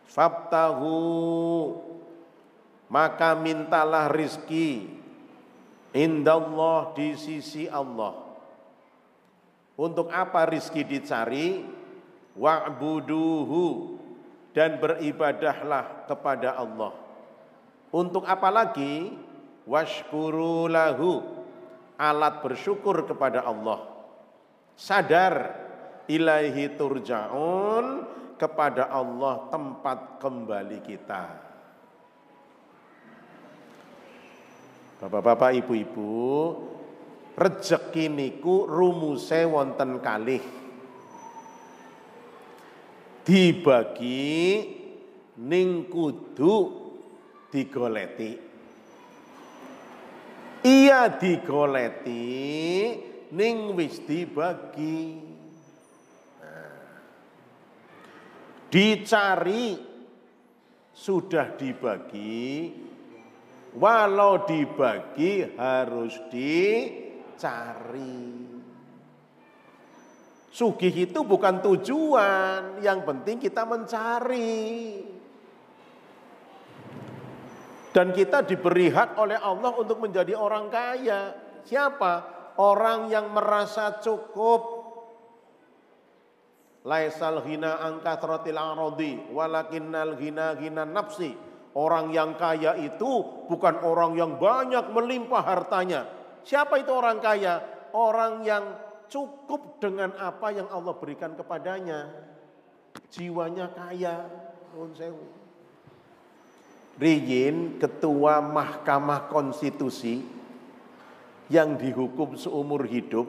Fabtahu 0.07 0.95
maka 2.87 3.35
mintalah 3.35 4.07
rizki 4.15 5.03
indallah 5.95 6.91
di 6.99 7.15
sisi 7.15 7.71
Allah 7.71 8.13
untuk 9.79 10.11
apa 10.11 10.47
rizki 10.51 10.83
dicari 10.83 11.63
wa'buduhu 12.35 13.95
dan 14.55 14.79
beribadahlah 14.79 16.07
kepada 16.07 16.55
Allah. 16.59 16.95
Untuk 17.95 18.27
apa 18.27 18.51
lagi? 18.51 19.15
Washkuru 19.67 20.71
lahu. 20.71 21.23
Alat 21.95 22.43
bersyukur 22.43 23.07
kepada 23.07 23.47
Allah. 23.47 23.87
Sadar 24.75 25.55
ilaihi 26.11 26.75
turja'un 26.75 28.03
kepada 28.35 28.91
Allah 28.91 29.47
tempat 29.51 30.19
kembali 30.19 30.83
kita. 30.83 31.44
Bapak-bapak, 35.01 35.51
ibu-ibu, 35.65 36.23
rezeki 37.35 38.07
niku 38.07 38.65
rumuse 38.71 39.43
wonten 39.43 39.99
kalih 39.99 40.45
dibagi 43.25 44.33
ning 45.41 45.91
kudu 45.91 46.55
digoleti. 47.51 48.33
Iya 50.65 51.13
digoleti 51.21 52.25
ning 53.35 53.75
wis 53.75 54.01
dibagi. 54.05 55.21
Nah. 56.41 56.73
Dicari 58.71 59.67
sudah 60.95 61.59
dibagi, 61.59 62.71
walau 63.75 64.47
dibagi 64.47 65.55
harus 65.59 66.15
dicari. 66.31 67.35
Sugih 70.55 70.95
itu 70.95 71.27
bukan 71.27 71.59
tujuan, 71.67 72.79
yang 72.79 73.03
penting 73.03 73.43
kita 73.43 73.67
mencari. 73.67 75.03
Dan 77.91 78.15
kita 78.15 78.43
diberi 78.47 78.91
hak 78.91 79.19
oleh 79.19 79.39
Allah 79.39 79.75
untuk 79.75 79.99
menjadi 80.03 80.35
orang 80.39 80.71
kaya. 80.71 81.35
Siapa? 81.67 82.13
Orang 82.59 83.11
yang 83.11 83.35
merasa 83.35 83.99
cukup. 83.99 84.63
Laisal 86.87 87.43
hina 87.47 87.83
angkathratil 87.83 88.59
arodi 88.59 89.19
walakinnal 89.35 90.15
hina 90.19 90.55
hina 90.59 90.87
nafsi. 90.87 91.54
Orang 91.75 92.15
yang 92.15 92.39
kaya 92.39 92.79
itu 92.79 93.27
bukan 93.51 93.83
orang 93.83 94.15
yang 94.15 94.39
banyak 94.39 94.95
melimpah 94.95 95.43
hartanya. 95.43 96.07
Siapa 96.47 96.79
itu 96.79 96.95
orang 96.95 97.19
kaya? 97.19 97.59
Orang 97.91 98.47
yang 98.47 98.79
cukup 99.11 99.83
dengan 99.83 100.15
apa 100.15 100.55
yang 100.55 100.71
Allah 100.71 100.95
berikan 100.95 101.35
kepadanya. 101.35 102.15
Jiwanya 103.11 103.75
kaya. 103.75 104.23
Riyin, 106.95 107.83
ketua 107.83 108.39
Mahkamah 108.39 109.27
Konstitusi 109.27 110.23
yang 111.51 111.75
dihukum 111.75 112.39
seumur 112.39 112.87
hidup, 112.87 113.27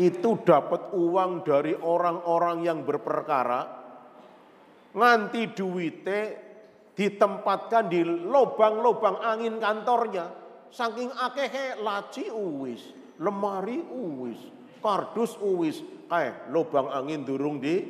itu 0.00 0.30
dapat 0.40 0.92
uang 0.96 1.44
dari 1.44 1.76
orang-orang 1.76 2.64
yang 2.64 2.80
berperkara, 2.84 3.60
nganti 4.96 5.52
duwite 5.52 6.47
ditempatkan 6.98 7.86
di 7.86 8.02
lubang-lubang 8.02 9.22
angin 9.22 9.62
kantornya, 9.62 10.34
saking 10.74 11.14
akehe 11.14 11.78
laci 11.78 12.26
uwis 12.26 12.98
lemari 13.18 13.82
uwis, 13.82 14.38
kardus 14.78 15.36
uwis, 15.42 15.82
eh 16.10 16.50
lubang 16.54 16.88
angin 16.90 17.26
durung 17.26 17.58
di 17.58 17.82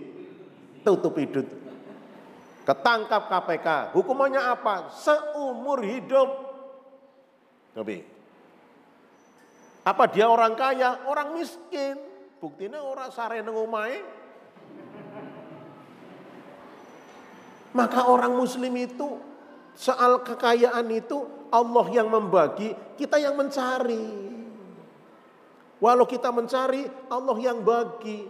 tutup 0.82 1.14
hidup. 1.20 1.46
Ketangkap 2.64 3.32
KPK, 3.32 3.96
hukumannya 3.96 4.44
apa? 4.44 4.92
Seumur 4.92 5.80
hidup. 5.80 6.28
Tapi 7.72 8.04
apa 9.88 10.04
dia 10.12 10.28
orang 10.28 10.52
kaya? 10.52 11.08
Orang 11.08 11.32
miskin. 11.32 11.96
Buktinya 12.36 12.84
orang 12.84 13.08
sare 13.08 13.40
nengumai. 13.40 14.17
Maka 17.78 18.10
orang 18.10 18.34
muslim 18.34 18.74
itu 18.74 19.22
soal 19.78 20.26
kekayaan 20.26 20.90
itu 20.90 21.22
Allah 21.54 21.86
yang 21.94 22.10
membagi, 22.10 22.74
kita 22.98 23.22
yang 23.22 23.38
mencari. 23.38 24.26
Walau 25.78 26.02
kita 26.10 26.34
mencari, 26.34 26.90
Allah 27.06 27.38
yang 27.38 27.62
bagi. 27.62 28.26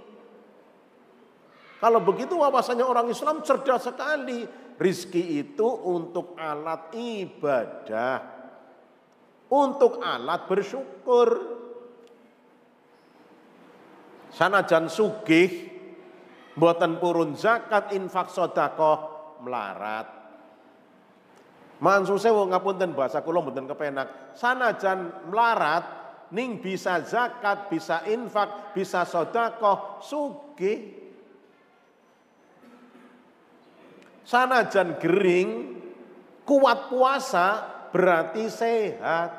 Kalau 1.81 2.05
begitu 2.05 2.37
wawasannya 2.37 2.85
orang 2.85 3.09
Islam 3.09 3.41
cerdas 3.41 3.89
sekali. 3.89 4.45
Rizki 4.79 5.43
itu 5.43 5.67
untuk 5.67 6.37
alat 6.39 6.93
ibadah. 6.95 8.21
Untuk 9.49 10.05
alat 10.05 10.45
bersyukur. 10.45 11.57
Sanajan 14.29 14.93
sugih, 14.93 15.73
buatan 16.53 17.01
purun 17.01 17.33
zakat, 17.33 17.97
infak 17.97 18.29
sodakoh, 18.29 19.18
melarat. 19.43 20.07
Mansuse 21.79 22.27
wong 22.35 22.51
ngapunten 22.51 22.91
bahasa 22.91 23.23
kula 23.23 23.39
mboten 23.39 23.71
kepenak. 23.71 24.35
Sanajan 24.35 25.31
melarat 25.31 25.85
ning 26.35 26.59
bisa 26.59 27.01
zakat, 27.07 27.71
bisa 27.71 28.03
infak, 28.11 28.75
bisa 28.75 29.07
sodakoh, 29.07 30.03
sugi. 30.03 30.99
Sanajan 34.29 35.01
gering, 35.01 35.81
kuat 36.45 36.93
puasa 36.93 37.65
berarti 37.89 38.45
sehat. 38.53 39.31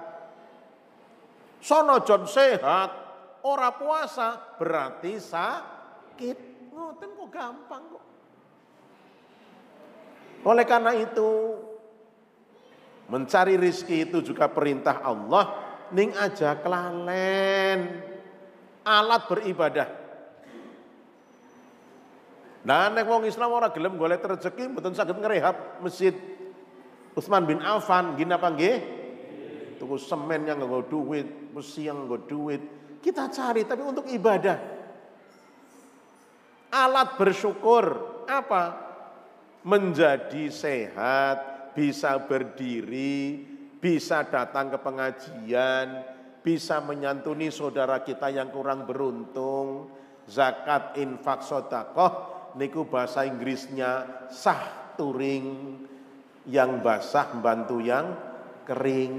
Sonojon 1.59 2.23
sehat, 2.25 2.89
ora 3.45 3.69
puasa 3.75 4.57
berarti 4.57 5.19
sakit. 5.19 6.71
Ngoten 6.73 7.09
kok 7.19 7.29
gampang 7.29 7.83
kok. 7.91 8.08
Oleh 10.47 10.63
karena 10.63 10.95
itu, 10.95 11.59
mencari 13.09 13.57
rizki 13.57 14.07
itu 14.07 14.21
juga 14.21 14.47
perintah 14.47 15.01
Allah 15.03 15.67
ning 15.89 16.13
aja 16.13 16.55
kelalen 16.61 17.79
alat 18.85 19.21
beribadah. 19.25 19.89
Nah, 22.59 22.91
nek 22.91 23.07
wong 23.07 23.25
Islam 23.25 23.55
ora 23.55 23.73
gelem 23.73 23.97
golek 23.97 24.21
rezeki 24.21 24.69
mboten 24.69 24.93
saged 24.93 25.17
ngrehab 25.17 25.81
masjid 25.81 26.13
Utsman 27.17 27.47
bin 27.49 27.59
Affan 27.65 28.13
gini 28.13 28.29
apa 28.29 28.53
nggih? 28.53 28.77
Tuku 29.79 29.95
semen 29.95 30.43
yang 30.43 30.59
nggo 30.59 30.85
duit, 30.85 31.55
besi 31.55 31.87
yang 31.87 32.05
nggo 32.05 32.27
duit. 32.27 32.61
Kita 32.99 33.31
cari 33.31 33.63
tapi 33.63 33.81
untuk 33.81 34.05
ibadah. 34.11 34.59
Alat 36.69 37.15
bersyukur 37.15 37.83
apa? 38.27 38.88
Menjadi 39.63 40.47
sehat, 40.47 41.71
bisa 41.75 42.15
berdiri, 42.23 43.43
bisa 43.79 44.23
datang 44.23 44.71
ke 44.71 44.79
pengajian, 44.79 45.87
bisa 46.39 46.79
menyantuni 46.79 47.51
saudara 47.51 47.99
kita 47.99 48.31
yang 48.31 48.51
kurang 48.55 48.87
beruntung, 48.87 49.91
zakat, 50.27 50.95
infak, 50.95 51.43
sodakoh, 51.43 52.11
niku 52.55 52.87
bahasa 52.87 53.27
Inggrisnya 53.27 54.27
sah 54.31 54.95
turing, 54.95 55.75
yang 56.47 56.79
basah 56.79 57.35
bantu 57.43 57.83
yang 57.83 58.15
kering. 58.63 59.15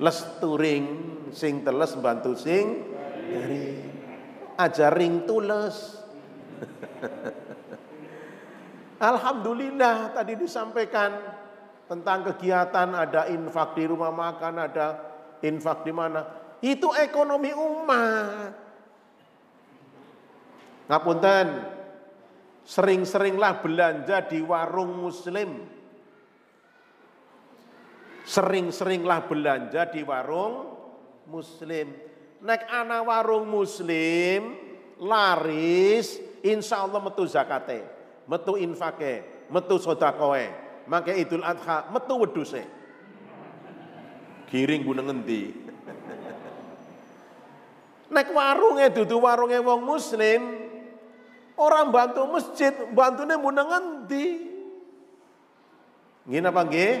Les 0.00 0.18
turing, 0.40 0.84
sing 1.32 1.64
teles 1.64 1.96
bantu 1.96 2.36
sing 2.36 2.84
kering 3.32 3.86
aja 4.56 4.88
ring 4.92 5.28
tules. 5.28 6.00
Alhamdulillah 8.96 10.16
tadi 10.16 10.34
disampaikan 10.40 11.12
tentang 11.86 12.32
kegiatan 12.32 12.88
ada 12.96 13.28
infak 13.28 13.76
di 13.76 13.84
rumah 13.84 14.10
makan, 14.10 14.54
ada 14.56 14.86
infak 15.44 15.84
di 15.84 15.92
mana. 15.92 16.24
Itu 16.64 16.90
ekonomi 16.96 17.52
umat. 17.52 18.52
Ngapunten, 20.86 21.46
sering-seringlah 22.64 23.60
belanja 23.60 24.24
di 24.24 24.40
warung 24.40 24.96
muslim. 24.96 25.50
Sering-seringlah 28.26 29.28
belanja 29.28 29.86
di 29.92 30.02
warung 30.02 30.76
muslim 31.30 32.06
nek 32.42 32.62
ana 32.68 33.02
warung 33.02 33.48
muslim 33.48 34.54
laris 35.00 36.20
insya 36.44 36.86
Allah 36.86 37.00
metu 37.02 37.24
zakate 37.26 37.95
metu 38.26 38.58
infake 38.58 39.46
metu 39.50 39.78
sodakoe 39.78 40.50
maka 40.86 41.14
idul 41.14 41.42
adha 41.42 41.90
metu 41.90 42.14
weduse 42.18 42.62
giring 44.50 44.86
guna 44.86 45.02
ngendi 45.06 45.50
nek 48.14 48.28
warungnya 48.30 48.90
dudu 48.90 49.18
warungnya 49.18 49.62
wong 49.62 49.82
muslim 49.82 50.42
orang 51.58 51.90
bantu 51.90 52.22
masjid 52.30 52.70
bantune 52.94 53.34
muna 53.38 53.62
ngendi 53.66 54.56
ngene 56.26 56.50
apa 56.50 56.62
nggih? 56.66 56.94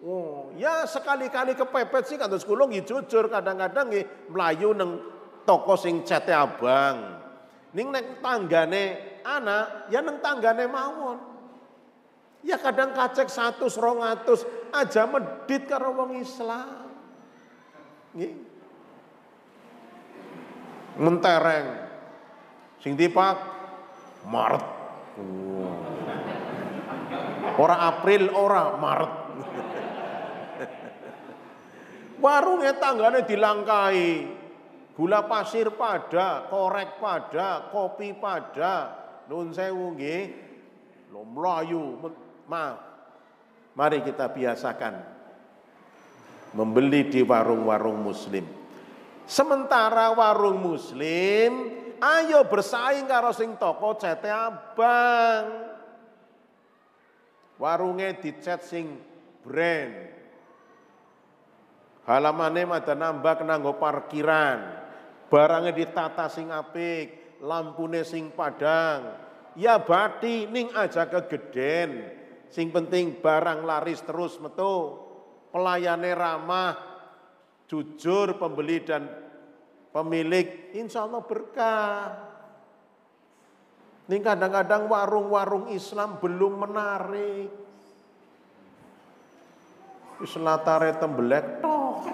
Oh, 0.00 0.48
ya 0.56 0.88
sekali-kali 0.88 1.52
kepepet 1.52 2.08
sih 2.08 2.16
kados 2.16 2.48
kula 2.48 2.64
nggih 2.70 2.88
jujur 2.88 3.28
kadang-kadang 3.28 3.92
nggih 3.92 4.32
mlayu 4.32 4.72
neng 4.72 4.96
toko 5.44 5.76
sing 5.76 6.06
cete 6.06 6.32
abang. 6.32 7.20
Ning 7.76 7.92
nek 7.92 8.24
tanggane 8.24 9.09
anak, 9.38 9.92
ya 9.92 10.02
neng 10.02 10.18
tanggane 10.18 10.66
mawon. 10.66 11.18
Ya 12.40 12.56
kadang 12.56 12.96
kacek 12.96 13.28
satu 13.28 13.68
serongatus 13.68 14.48
aja 14.72 15.04
medit 15.04 15.68
karo 15.68 15.92
wong 15.92 16.16
Islam. 16.18 16.88
Nggih. 18.16 18.32
Mentereng. 20.96 21.66
Sing 22.80 22.96
dipak 22.96 23.36
Maret. 24.24 24.64
Oh. 25.20 25.68
Ora 27.60 27.76
April, 27.92 28.32
ora 28.32 28.72
Maret. 28.80 29.12
Warungnya 32.24 32.72
tanggane 32.80 33.28
dilangkai. 33.28 34.04
Gula 34.96 35.24
pasir 35.24 35.72
pada, 35.76 36.44
korek 36.52 37.00
pada, 37.00 37.72
kopi 37.72 38.12
pada. 38.16 39.00
Nun 39.30 39.54
sewu 39.54 39.94
nggih. 39.94 40.50
Lo 41.14 41.22
mlayu, 41.22 42.02
maaf. 42.50 42.82
Mari 43.78 44.02
kita 44.02 44.26
biasakan 44.26 44.94
membeli 46.58 47.06
di 47.06 47.22
warung-warung 47.22 48.02
muslim. 48.02 48.42
Sementara 49.30 50.10
warung 50.10 50.58
muslim 50.58 51.70
ayo 52.02 52.42
bersaing 52.50 53.06
karo 53.06 53.30
sing 53.30 53.54
toko 53.54 53.94
cete 53.94 54.26
abang. 54.26 55.70
Warungnya 57.60 58.16
dicet 58.18 58.64
sing 58.66 58.98
brand, 59.44 59.92
Halamane 62.08 62.64
ada 62.64 62.96
nambah 62.96 63.44
kenanggo 63.44 63.76
parkiran. 63.76 64.80
Barangnya 65.28 65.70
ditata 65.70 66.26
sing 66.32 66.48
apik, 66.50 67.19
lampune 67.44 68.04
sing 68.04 68.32
padang. 68.32 69.28
Ya 69.58 69.82
bati 69.82 70.46
ning 70.46 70.70
aja 70.76 71.10
kegeden. 71.10 72.06
Sing 72.50 72.70
penting 72.70 73.18
barang 73.18 73.66
laris 73.66 74.02
terus 74.02 74.38
metu. 74.38 75.06
Pelayannya 75.50 76.14
ramah, 76.14 76.78
jujur 77.66 78.38
pembeli 78.38 78.86
dan 78.86 79.10
pemilik, 79.90 80.70
insya 80.78 81.02
Allah 81.02 81.26
berkah. 81.26 82.14
Ini 84.06 84.22
kadang-kadang 84.22 84.86
warung-warung 84.86 85.66
Islam 85.74 86.22
belum 86.22 86.66
menarik. 86.66 87.50
Wis 90.22 90.34
latare 90.38 90.94
tembelek 90.98 91.62
tok. 91.62 92.06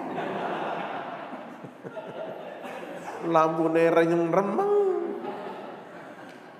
Lampune 3.33 3.85
remeng. 3.93 4.76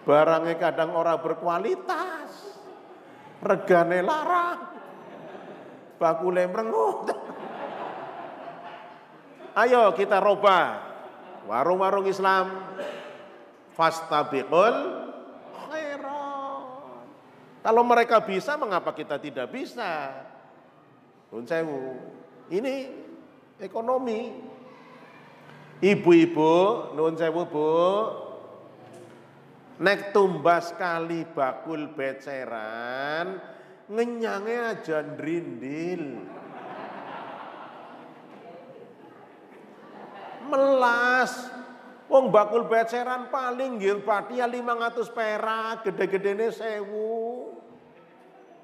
Barangnya 0.08 0.56
kadang 0.56 0.96
ora 0.96 1.20
berkualitas. 1.20 2.56
Regane 3.43 4.00
larang. 4.00 4.60
Bakule 6.00 6.48
merengut. 6.48 7.12
Ayo 9.58 9.91
kita 10.00 10.24
roba 10.24 10.80
warung-warung 11.43 12.08
Islam 12.08 12.56
fastabiqul 13.76 14.76
khairat. 15.67 16.63
Kalau 17.65 17.84
mereka 17.84 18.24
bisa, 18.24 18.56
mengapa 18.56 18.96
kita 18.96 19.20
tidak 19.20 19.52
bisa? 19.52 20.24
Nun 21.34 21.43
sewu. 21.43 22.00
Ini 22.48 22.76
ekonomi. 23.60 24.32
Ibu-ibu, 25.84 26.56
nun 26.96 27.13
sewu 27.20 27.43
bu, 27.50 27.70
nek 29.78 30.13
tumbas 30.13 30.74
kali 30.76 31.26
bakul 31.30 31.94
beceran, 31.94 33.38
ngenyangnya 33.90 34.78
aja 34.78 35.06
ndrindil. 35.06 36.04
Melas, 40.48 41.52
Wong 42.08 42.32
bakul 42.32 42.72
beceran 42.72 43.28
paling 43.28 43.84
gil 43.84 44.00
pati 44.00 44.40
ya 44.40 44.48
500 44.48 45.12
perak, 45.12 45.84
gede-gedene 45.84 46.48
sewu. 46.56 47.52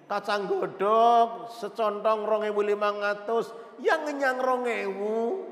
Kacang 0.08 0.48
godok 0.48 1.52
secontong 1.60 2.24
rongewu 2.24 2.64
lima 2.64 2.92
ngatus 2.92 3.52
yang 3.84 4.08
ngenyang 4.08 4.40
rongewu 4.40 5.48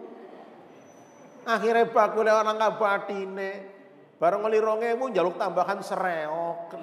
akhirnya 1.48 1.90
bakule 1.90 2.30
orang 2.30 2.60
batine 2.78 3.71
bareng 4.22 4.46
ngeli 4.46 4.60
rongewu 4.62 5.10
jaluk 5.10 5.42
tambahan 5.42 5.82
sereok. 5.82 6.78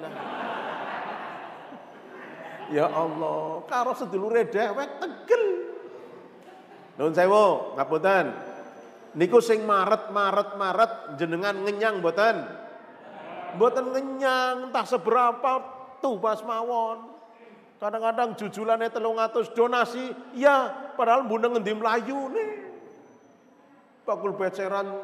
Ya 2.75 2.85
Allah 2.91 3.63
karo 3.63 3.95
sedulure 3.95 4.43
dewek 4.51 4.99
tegel. 4.99 5.43
Nun 6.99 7.15
sewu 7.15 7.79
ngapunten. 7.79 8.35
Niku 9.15 9.39
sing 9.39 9.63
maret 9.63 10.11
maret 10.11 10.59
maret 10.59 10.91
jenengan 11.15 11.55
ngenyang 11.63 12.03
mboten? 12.03 12.43
Mboten 13.55 13.85
ngenyang 13.95 14.69
entah 14.69 14.85
seberapa 14.85 15.51
tuh 16.03 16.19
pas 16.19 16.43
mawon. 16.43 17.15
Kadang-kadang 17.79 18.35
jujulannya 18.35 18.91
telung 18.91 19.15
donasi, 19.55 20.11
ya 20.35 20.91
padahal 20.99 21.23
bunda 21.23 21.47
ngendi 21.47 21.71
melayu 21.71 22.27
nih. 22.35 22.49
Bakul 24.03 24.35
beceran 24.35 24.99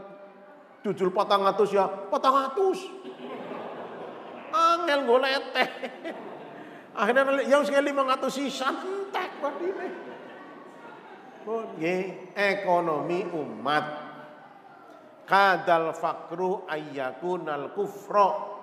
jujul 0.85 1.09
patang 1.09 1.41
atus 1.49 1.73
ya, 1.73 1.89
patang 1.89 2.45
atus. 2.45 2.85
Angel 4.53 5.01
golete. 5.09 5.65
Akhirnya 6.93 7.41
yang 7.49 7.65
sekali 7.65 7.89
lima 7.89 8.05
atus 8.05 8.37
sisa 8.37 8.69
entek 8.69 9.41
ini. 9.65 9.87
Nggih, 11.45 12.33
ekonomi 12.37 13.25
umat. 13.33 13.85
Kadal 15.25 15.89
fakru 15.97 16.69
ayyakunal 16.69 17.73
kufro. 17.73 18.53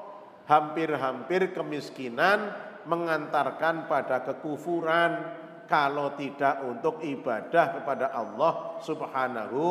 Hampir-hampir 0.47 1.55
kemiskinan 1.55 2.51
mengantarkan 2.87 3.87
pada 3.87 4.27
kekufuran 4.27 5.11
kalau 5.71 6.19
tidak 6.19 6.67
untuk 6.67 6.99
ibadah 7.03 7.79
kepada 7.79 8.11
Allah 8.11 8.83
Subhanahu 8.83 9.63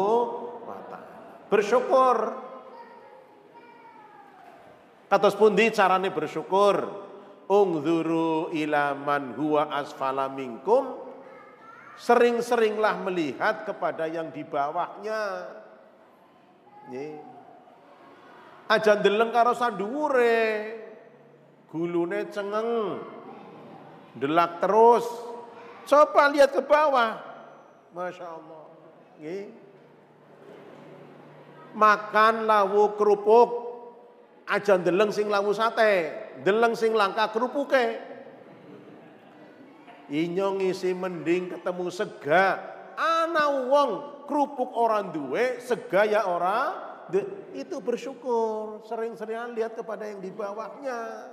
wa 0.63 0.79
taala. 0.87 1.10
Bersyukur. 1.51 2.17
Kados 5.11 5.35
pundi 5.35 5.67
carane 5.75 6.07
bersyukur? 6.07 7.03
Ungzuru 7.51 8.55
ila 8.55 8.95
man 8.95 9.35
huwa 9.35 9.67
asfala 9.75 10.31
minkum. 10.31 11.11
Sering-seringlah 11.99 13.03
melihat 13.03 13.67
kepada 13.67 14.07
yang 14.07 14.31
di 14.31 14.47
bawahnya. 14.47 15.51
Nih. 16.87 17.19
Aja 18.71 18.95
ndeleng 18.95 19.35
karo 19.35 19.51
sanduwure. 19.51 20.79
Gulune 21.67 22.31
cengeng. 22.31 23.03
Delak 24.15 24.63
terus. 24.63 25.03
Coba 25.83 26.31
lihat 26.31 26.55
ke 26.55 26.63
bawah. 26.63 27.19
Masya 27.91 28.39
Allah. 28.39 28.63
Nih. 29.19 29.60
Makan 31.71 32.43
lawu 32.43 32.99
kerupuk 32.99 33.49
aja 34.51 34.75
ndeleng 34.75 35.15
sing 35.15 35.31
lawu 35.31 35.55
sate, 35.55 36.11
ndeleng 36.43 36.75
sing 36.75 36.91
langka 36.91 37.31
kerupuke. 37.31 38.11
Inyo 40.11 40.59
ngisi 40.59 40.91
mending 40.91 41.55
ketemu 41.55 41.87
sega, 41.87 42.59
ana 42.99 43.47
wong 43.71 43.89
kerupuk 44.27 44.75
orang 44.75 45.15
duwe, 45.15 45.63
sega 45.63 46.03
ya 46.03 46.27
ora, 46.27 46.75
itu 47.55 47.79
bersyukur, 47.79 48.83
sering-sering 48.83 49.55
lihat 49.55 49.79
kepada 49.79 50.11
yang 50.11 50.19
di 50.19 50.27
bawahnya. 50.31 51.31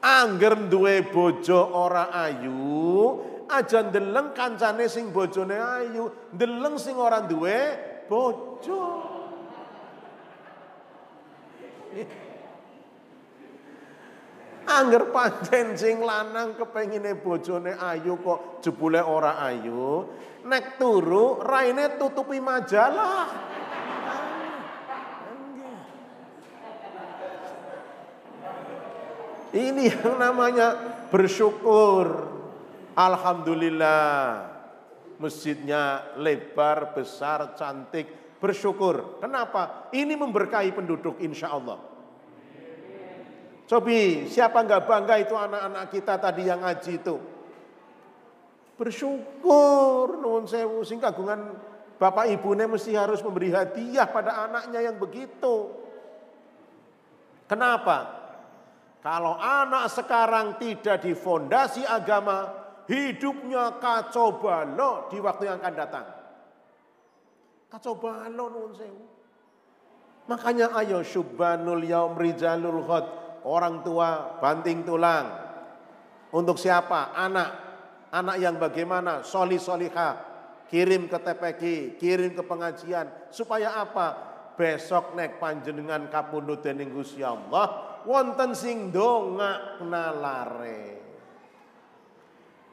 Angger 0.00 0.72
duwe 0.72 1.04
bojo 1.04 1.58
ora 1.58 2.08
ayu, 2.16 3.20
aja 3.48 3.82
ndeleng 3.82 4.36
kancane 4.36 4.86
sing 4.86 5.08
bojone 5.10 5.56
ayu, 5.56 6.12
ndeleng 6.36 6.76
sing 6.76 6.94
ora 7.00 7.24
duwe 7.24 7.58
bojo. 8.06 8.82
Angger 14.68 15.08
pancen 15.08 15.80
sing 15.80 16.04
lanang 16.04 16.52
kepengine 16.52 17.16
bojone 17.16 17.72
ayu 17.72 18.20
kok 18.20 18.60
jebule 18.60 19.00
ora 19.00 19.40
ayu, 19.40 20.04
nek 20.44 20.76
turu 20.76 21.40
raine 21.40 21.96
tutupi 21.96 22.36
majalah. 22.36 23.48
Ini 29.48 29.88
yang 29.88 30.20
namanya 30.20 30.76
bersyukur. 31.08 32.37
Alhamdulillah. 32.98 34.10
Masjidnya 35.22 36.14
lebar, 36.18 36.98
besar, 36.98 37.54
cantik. 37.54 38.10
Bersyukur. 38.42 39.22
Kenapa? 39.22 39.90
Ini 39.94 40.14
memberkahi 40.18 40.74
penduduk 40.74 41.22
insya 41.22 41.54
Allah. 41.54 41.78
Cobi, 43.68 44.26
siapa 44.26 44.64
nggak 44.64 44.86
bangga 44.88 45.14
itu 45.20 45.34
anak-anak 45.36 45.84
kita 45.92 46.14
tadi 46.18 46.42
yang 46.48 46.64
ngaji 46.64 46.92
itu? 46.98 47.16
Bersyukur, 48.78 50.22
nuwun 50.22 50.46
sewu, 50.48 50.86
sing 50.86 51.02
kagungan 51.02 51.52
bapak 51.98 52.30
ibunya 52.30 52.70
mesti 52.70 52.94
harus 52.94 53.20
memberi 53.20 53.50
hadiah 53.52 54.06
pada 54.08 54.46
anaknya 54.46 54.88
yang 54.88 54.96
begitu. 54.96 55.68
Kenapa? 57.50 58.16
Kalau 59.02 59.36
anak 59.36 59.90
sekarang 59.92 60.56
tidak 60.62 61.04
di 61.04 61.12
fondasi 61.12 61.84
agama, 61.84 62.57
hidupnya 62.88 63.76
kacau 63.78 64.40
balau 64.40 65.06
di 65.12 65.20
waktu 65.20 65.44
yang 65.46 65.60
akan 65.60 65.74
datang. 65.76 66.06
Kacau 67.68 67.94
balau 68.00 68.48
nuwun 68.48 68.72
sewu. 68.72 69.04
Makanya 70.28 70.76
ayo 70.76 71.00
syubbanul 71.04 71.84
yaum 71.84 72.16
rijalul 72.16 72.84
khot 72.84 73.06
orang 73.44 73.84
tua 73.84 74.40
banting 74.40 74.84
tulang. 74.84 75.28
Untuk 76.32 76.60
siapa? 76.60 77.16
Anak. 77.16 77.68
Anak 78.08 78.36
yang 78.40 78.56
bagaimana? 78.56 79.24
Soli 79.24 79.56
soliha. 79.60 80.28
Kirim 80.68 81.08
ke 81.08 81.16
TPG, 81.16 81.62
kirim 81.96 82.36
ke 82.36 82.44
pengajian. 82.44 83.08
Supaya 83.32 83.80
apa? 83.80 84.28
Besok 84.52 85.16
nek 85.16 85.40
panjenengan 85.40 86.12
kapundhut 86.12 86.60
dening 86.60 86.92
Gusti 86.92 87.24
Allah 87.24 87.88
wonten 88.04 88.52
sing 88.52 88.92
dongak 88.92 89.80
nalare. 89.86 91.07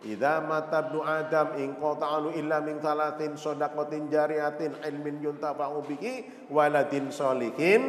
Idza 0.05 0.37
mata 0.45 0.85
ibnu 0.85 1.01
Adam 1.01 1.57
in 1.57 1.73
qata'alu 1.81 2.37
illa 2.37 2.61
min 2.61 2.77
salatin 2.77 3.33
shadaqatin 3.33 4.05
jariyatin 4.13 4.77
ilmin 4.85 5.17
yuntafa'u 5.17 5.81
bihi 5.81 6.45
waladin 6.53 7.09
sholihin 7.09 7.81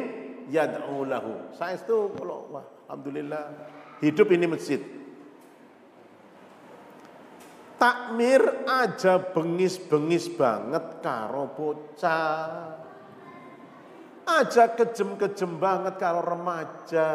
yad'u 0.49 1.05
lahu. 1.05 1.53
Saestu 1.53 2.09
kula 2.17 2.37
wah 2.49 2.65
Alhamdulillah 2.89 3.43
hidup 4.01 4.33
ini 4.33 4.49
masjid. 4.49 4.81
Takmir 7.77 8.65
aja 8.65 9.21
bengis-bengis 9.21 10.33
banget 10.33 10.97
karo 11.05 11.53
bocah. 11.53 12.81
Aja 14.25 14.73
kejem-kejem 14.73 15.61
banget 15.61 16.01
karo 16.01 16.25
remaja. 16.25 17.09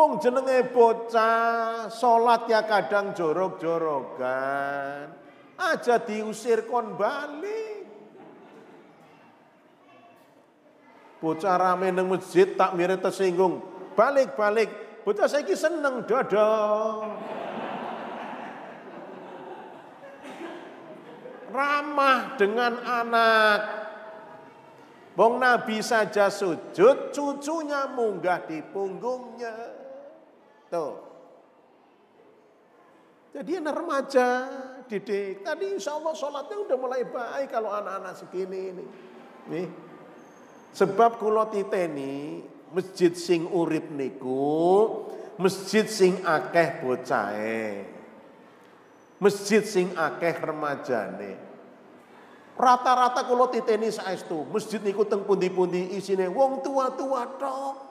Wong 0.00 0.16
jenenge 0.16 0.64
bocah, 0.72 1.92
salat 1.92 2.48
ya 2.48 2.64
kadang 2.64 3.12
jorok-jorogan. 3.12 5.12
Aja 5.60 6.00
diusir 6.00 6.64
kon 6.64 6.96
balik. 6.96 7.84
Bocah 11.20 11.60
rame 11.60 11.92
nang 11.92 12.08
masjid 12.08 12.48
takmire 12.56 12.96
tersinggung 12.96 13.60
balik-balik. 13.92 14.72
Bocah 15.04 15.28
saiki 15.28 15.52
seneng 15.52 16.08
dodo. 16.08 16.48
Ramah 21.52 22.40
dengan 22.40 22.72
anak. 22.80 23.60
Bong 25.12 25.44
Nabi 25.44 25.84
saja 25.84 26.32
sujud, 26.32 27.12
cucunya 27.12 27.84
munggah 27.92 28.48
di 28.48 28.64
punggungnya. 28.64 29.79
Tuh. 30.70 30.94
Jadi 33.30 33.62
anak 33.62 33.74
remaja, 33.78 34.26
didik. 34.90 35.46
Tadi 35.46 35.66
insya 35.74 35.98
Allah 35.98 36.14
sholatnya 36.14 36.56
udah 36.66 36.76
mulai 36.78 37.02
baik 37.06 37.50
kalau 37.50 37.70
anak-anak 37.70 38.14
segini 38.18 38.74
ini. 38.74 38.84
Nih. 39.50 39.66
Sebab 40.70 41.18
kulo 41.18 41.50
titeni 41.50 42.42
Masjid 42.70 43.10
sing 43.18 43.50
urip 43.50 43.90
niku 43.90 44.86
masjid 45.34 45.90
sing 45.90 46.22
akeh 46.22 46.84
bocahe. 46.84 47.82
Masjid 49.18 49.66
sing 49.66 49.90
akeh 49.98 50.38
remajane. 50.38 51.34
Rata-rata 52.54 53.26
kula 53.26 53.50
titeni 53.50 53.90
saestu, 53.90 54.46
masjid 54.52 54.78
niku 54.84 55.02
teng 55.08 55.26
pundi-pundi 55.26 55.96
isine 55.98 56.28
wong 56.30 56.62
tua-tua 56.62 57.24
tok. 57.40 57.89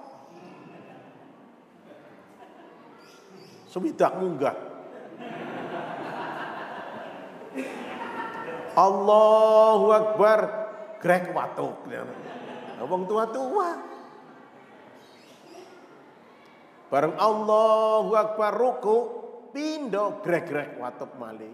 Sumidak 3.70 4.18
munggah. 4.18 4.58
Allahu 8.74 9.88
Akbar, 9.94 10.40
grek 10.98 11.30
watuk. 11.38 11.86
Wong 12.82 13.04
tua-tua. 13.06 13.70
Bareng 16.90 17.14
Allahu 17.22 18.12
Akbar 18.18 18.58
ruku, 18.58 18.98
pindo 19.54 20.18
grek-grek 20.26 20.82
watuk 20.82 21.14
malih. 21.22 21.54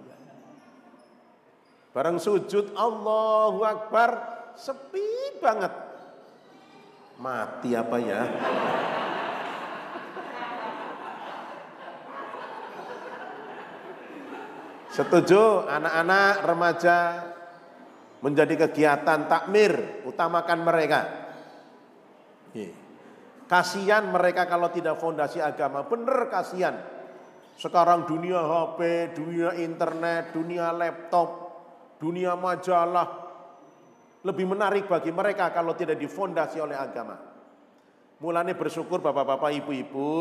Bareng 1.92 2.16
sujud 2.20 2.72
Allahu 2.80 3.60
Akbar 3.68 4.10
sepi 4.56 5.36
banget. 5.44 5.72
Mati 7.20 7.76
apa 7.76 7.98
ya? 8.00 8.22
Setuju 14.96 15.68
anak-anak 15.68 16.34
remaja 16.48 16.98
menjadi 18.24 18.64
kegiatan 18.64 19.28
takmir, 19.28 20.08
utamakan 20.08 20.60
mereka. 20.64 21.02
Kasihan 23.44 24.08
mereka 24.08 24.48
kalau 24.48 24.72
tidak 24.72 24.96
fondasi 24.96 25.44
agama. 25.44 25.84
Bener 25.84 26.32
kasihan. 26.32 26.80
Sekarang 27.60 28.08
dunia 28.08 28.40
HP, 28.40 29.12
dunia 29.20 29.52
internet, 29.60 30.32
dunia 30.32 30.72
laptop, 30.72 31.30
dunia 32.00 32.40
majalah. 32.40 33.28
Lebih 34.24 34.48
menarik 34.48 34.88
bagi 34.88 35.12
mereka 35.12 35.52
kalau 35.52 35.76
tidak 35.76 36.00
difondasi 36.00 36.64
oleh 36.64 36.80
agama. 36.80 37.20
Mulane 38.16 38.56
bersyukur 38.56 39.04
bapak-bapak 39.04 39.52
ibu-ibu 39.60 40.12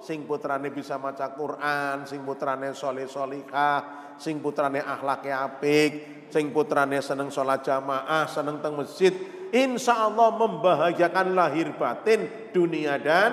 sing 0.00 0.24
putrane 0.24 0.72
bisa 0.72 0.96
maca 0.96 1.36
Quran, 1.36 2.08
sing 2.08 2.24
putrane 2.24 2.72
soleh 2.72 3.04
solihah, 3.04 4.05
sing 4.16 4.40
putrane 4.40 4.80
akhlake 4.80 5.30
apik, 5.32 5.92
sing 6.32 6.50
putrane 6.50 7.00
seneng 7.00 7.32
sholat 7.32 7.62
jamaah, 7.62 8.26
seneng 8.28 8.60
teng 8.60 8.76
masjid, 8.76 9.12
insya 9.54 10.08
Allah 10.08 10.34
membahagiakan 10.34 11.36
lahir 11.36 11.72
batin 11.76 12.50
dunia 12.50 12.98
dan 12.98 13.32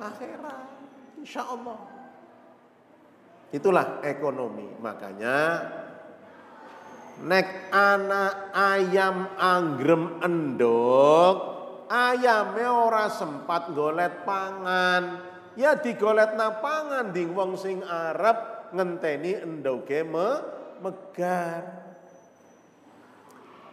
akhirat. 0.00 0.64
Insya 1.20 1.42
Allah. 1.42 1.78
Itulah 3.50 4.02
ekonomi. 4.02 4.66
Makanya 4.82 5.38
nek 7.16 7.72
anak 7.72 8.52
ayam 8.52 9.32
anggrem 9.40 10.20
endok 10.20 11.56
ayame 11.88 12.66
ora 12.66 13.08
sempat 13.08 13.72
golet 13.72 14.26
pangan. 14.26 15.34
Ya 15.56 15.72
digolet 15.72 16.36
na 16.36 16.60
pangan 16.60 17.16
ding 17.16 17.32
wong 17.32 17.56
sing 17.56 17.80
Arab 17.80 18.55
ngenteni 18.76 19.40
endoge 19.40 20.04
me 20.04 20.28
megar. 20.84 21.64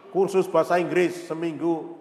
Kursus 0.08 0.48
bahasa 0.48 0.80
Inggris 0.80 1.28
seminggu 1.28 2.00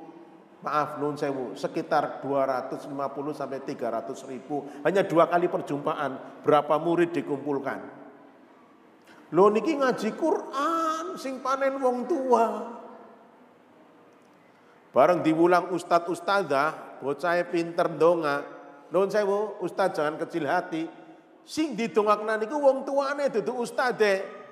maaf 0.63 0.95
nun 0.95 1.19
sewu 1.19 1.59
sekitar 1.59 2.23
250 2.23 2.95
sampai 3.35 3.59
300 3.67 4.31
ribu 4.31 4.63
hanya 4.87 5.03
dua 5.03 5.27
kali 5.27 5.51
perjumpaan 5.51 6.39
berapa 6.39 6.79
murid 6.79 7.11
dikumpulkan 7.11 7.83
lo 9.35 9.51
niki 9.51 9.75
ngaji 9.75 10.15
Quran 10.15 11.19
sing 11.19 11.43
panen 11.43 11.75
wong 11.83 12.07
tua 12.07 12.45
Bareng 14.93 15.25
diulang 15.25 15.73
ustadz 15.73 16.05
ustadzah, 16.05 17.01
bocah 17.01 17.41
pinter 17.49 17.89
donga. 17.97 18.45
Nuwun 18.93 19.09
sewu, 19.09 19.57
ustadz 19.65 19.97
jangan 19.97 20.21
kecil 20.21 20.45
hati. 20.45 20.85
Sing 21.43 21.75
didongakna 21.75 22.39
niku 22.39 22.55
wong 22.55 22.87
tuane 22.87 23.27
dudu 23.27 23.59
ustadze. 23.59 24.43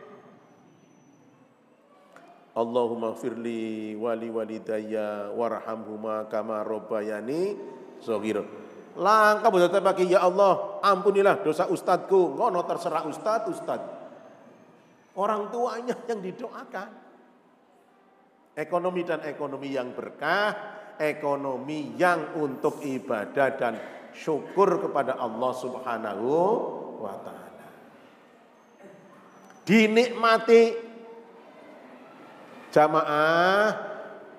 Allahumma 2.52 3.16
firli 3.16 3.96
wali 3.96 4.28
walidayya 4.28 5.32
warhamhuma 5.32 6.28
kama 6.28 6.68
robbayani 6.68 7.56
shaghira. 8.04 8.44
Langkah 9.00 9.48
boten 9.48 9.80
bagi 9.80 10.12
ya 10.12 10.20
Allah, 10.28 10.84
ampunilah 10.84 11.40
dosa 11.40 11.72
ustadku. 11.72 12.36
Ngono 12.36 12.60
terserah 12.68 13.08
ustad 13.08 13.48
ustad. 13.48 13.80
Orang 15.16 15.48
tuanya 15.48 15.96
yang 16.12 16.20
didoakan. 16.20 16.90
Ekonomi 18.52 19.08
dan 19.08 19.24
ekonomi 19.24 19.72
yang 19.72 19.96
berkah, 19.96 20.52
ekonomi 21.00 21.96
yang 21.96 22.36
untuk 22.36 22.84
ibadah 22.84 23.48
dan 23.56 23.74
syukur 24.12 24.76
kepada 24.84 25.16
Allah 25.16 25.52
Subhanahu 25.56 26.32
wa 27.02 27.16
taala. 27.26 27.68
Dinikmati 29.66 30.64
jamaah 32.70 33.66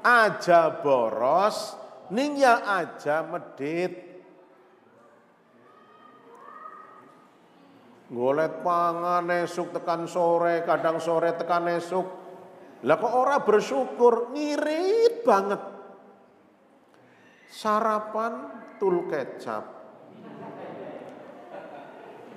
aja 0.02 0.70
boros, 0.78 1.74
ning 2.14 2.38
aja 2.46 3.26
medit. 3.26 4.14
Golet 8.12 8.60
pangan 8.60 9.24
esuk 9.40 9.72
tekan 9.72 10.04
sore, 10.04 10.62
kadang 10.68 11.00
sore 11.00 11.32
tekan 11.32 11.64
esuk 11.72 12.22
lah 12.82 12.98
kok 12.98 13.14
ora 13.14 13.38
bersyukur, 13.46 14.34
ngirit 14.34 15.22
banget. 15.22 15.62
Sarapan 17.46 18.32
tul 18.82 19.06
kecap. 19.06 19.64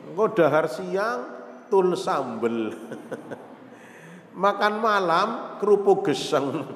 Engko 0.05 0.25
dahar 0.37 0.69
siang 0.69 1.19
tul 1.69 1.97
sambel. 1.97 2.73
Makan 4.43 4.73
malam 4.83 5.27
kerupuk 5.63 6.11
geseng. 6.11 6.67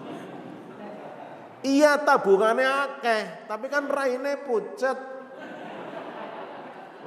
Iya 1.59 1.99
tabungannya 2.07 2.69
akeh, 2.87 3.23
tapi 3.51 3.67
kan 3.67 3.91
raine 3.91 4.39
pucet. 4.47 4.95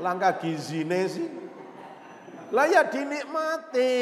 Langkah 0.05 0.37
gizine 0.45 1.09
sih. 1.09 1.29
Lah 2.53 2.68
ya 2.68 2.85
dinikmati 2.85 3.97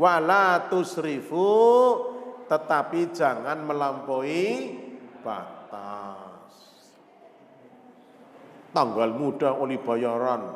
wala 0.00 0.68
tusrifu 0.72 1.52
tetapi 2.48 3.12
jangan 3.12 3.60
melampaui 3.60 4.72
batas. 5.20 6.25
Tanggal 8.76 9.16
muda 9.16 9.56
oleh 9.56 9.80
bayaran 9.80 10.52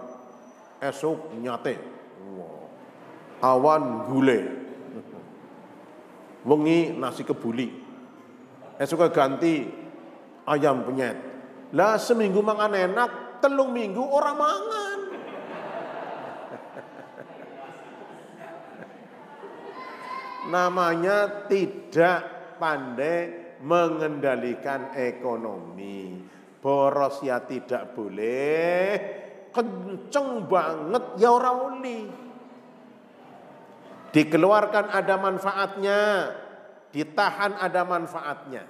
esok 0.77 1.33
nyate. 1.41 1.81
Awan 3.41 4.13
gule. 4.13 4.41
Wengi 6.49 6.93
nasi 7.01 7.25
kebuli. 7.25 7.73
Esok 8.77 9.09
ganti 9.09 9.65
ayam 10.45 10.85
penyet. 10.85 11.17
Lah 11.73 11.97
seminggu 11.97 12.45
mangan 12.45 12.77
enak, 12.77 13.41
telung 13.41 13.73
minggu 13.73 14.05
orang 14.05 14.37
mangan. 14.37 15.01
namanya 20.53 21.49
tidak 21.49 22.21
pandai 22.61 23.57
mengendalikan 23.65 24.93
ekonomi. 24.93 26.29
Boros 26.61 27.25
ya 27.25 27.41
tidak 27.41 27.97
boleh, 27.97 28.93
kenceng 29.49 30.45
banget 30.45 31.17
ya 31.17 31.33
ora 31.33 31.57
uli. 31.57 32.05
Dikeluarkan 34.13 34.93
ada 34.93 35.17
manfaatnya, 35.17 36.01
ditahan 36.93 37.57
ada 37.57 37.81
manfaatnya. 37.89 38.69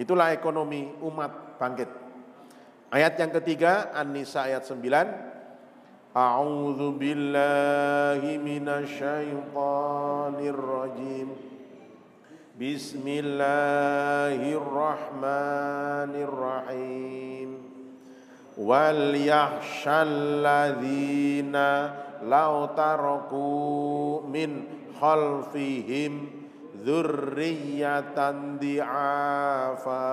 Itulah 0.00 0.32
ekonomi 0.32 0.96
umat 1.04 1.60
bangkit. 1.60 1.92
Ayat 2.94 3.18
yang 3.18 3.34
ketiga 3.36 3.90
An-Nisa 3.92 4.46
ayat 4.46 4.62
9. 4.64 5.34
A'udzu 6.14 6.94
billahi 6.94 8.38
minasyaitonir 8.38 10.54
rajim. 10.54 11.53
بسم 12.60 13.02
الله 13.06 14.52
الرحمن 14.54 16.12
الرحيم. 16.22 17.50
وليخشى 18.58 19.90
الذين 19.90 21.56
لو 22.22 22.68
تركوا 22.76 24.20
من 24.22 24.62
خلفهم 25.00 26.26
ذرية 26.84 28.30
ضعافا 28.62 30.04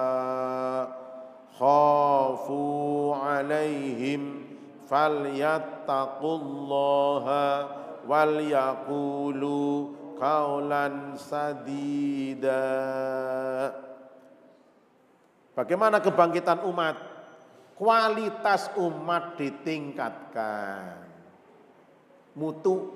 خافوا 1.60 3.16
عليهم 3.16 4.52
falyattaqullaha 4.92 7.44
wal 8.04 8.36
yaqulu 8.44 9.96
kaulan 10.22 11.18
sadida 11.18 12.62
Bagaimana 15.52 16.00
kebangkitan 16.00 16.64
umat? 16.64 16.96
Kualitas 17.76 18.72
umat 18.80 19.36
ditingkatkan. 19.36 21.12
Mutu 22.40 22.96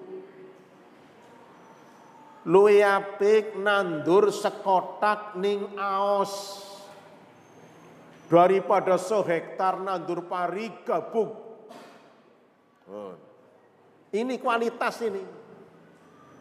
luwe 2.47 2.79
apik 2.79 3.59
nandur 3.59 4.31
sekotak 4.31 5.35
ning 5.35 5.75
aos 5.75 6.63
daripada 8.31 8.95
sehektar 8.95 9.83
nandur 9.83 10.23
pari 10.31 10.71
gabung. 10.87 11.35
Ini 14.15 14.39
kualitas 14.39 14.95
ini. 15.03 15.44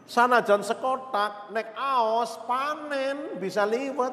Sanajan 0.05 0.61
sekotak, 0.61 1.49
nek 1.49 1.73
aos 1.81 2.37
panen 2.45 3.41
bisa 3.41 3.65
liwet. 3.65 4.13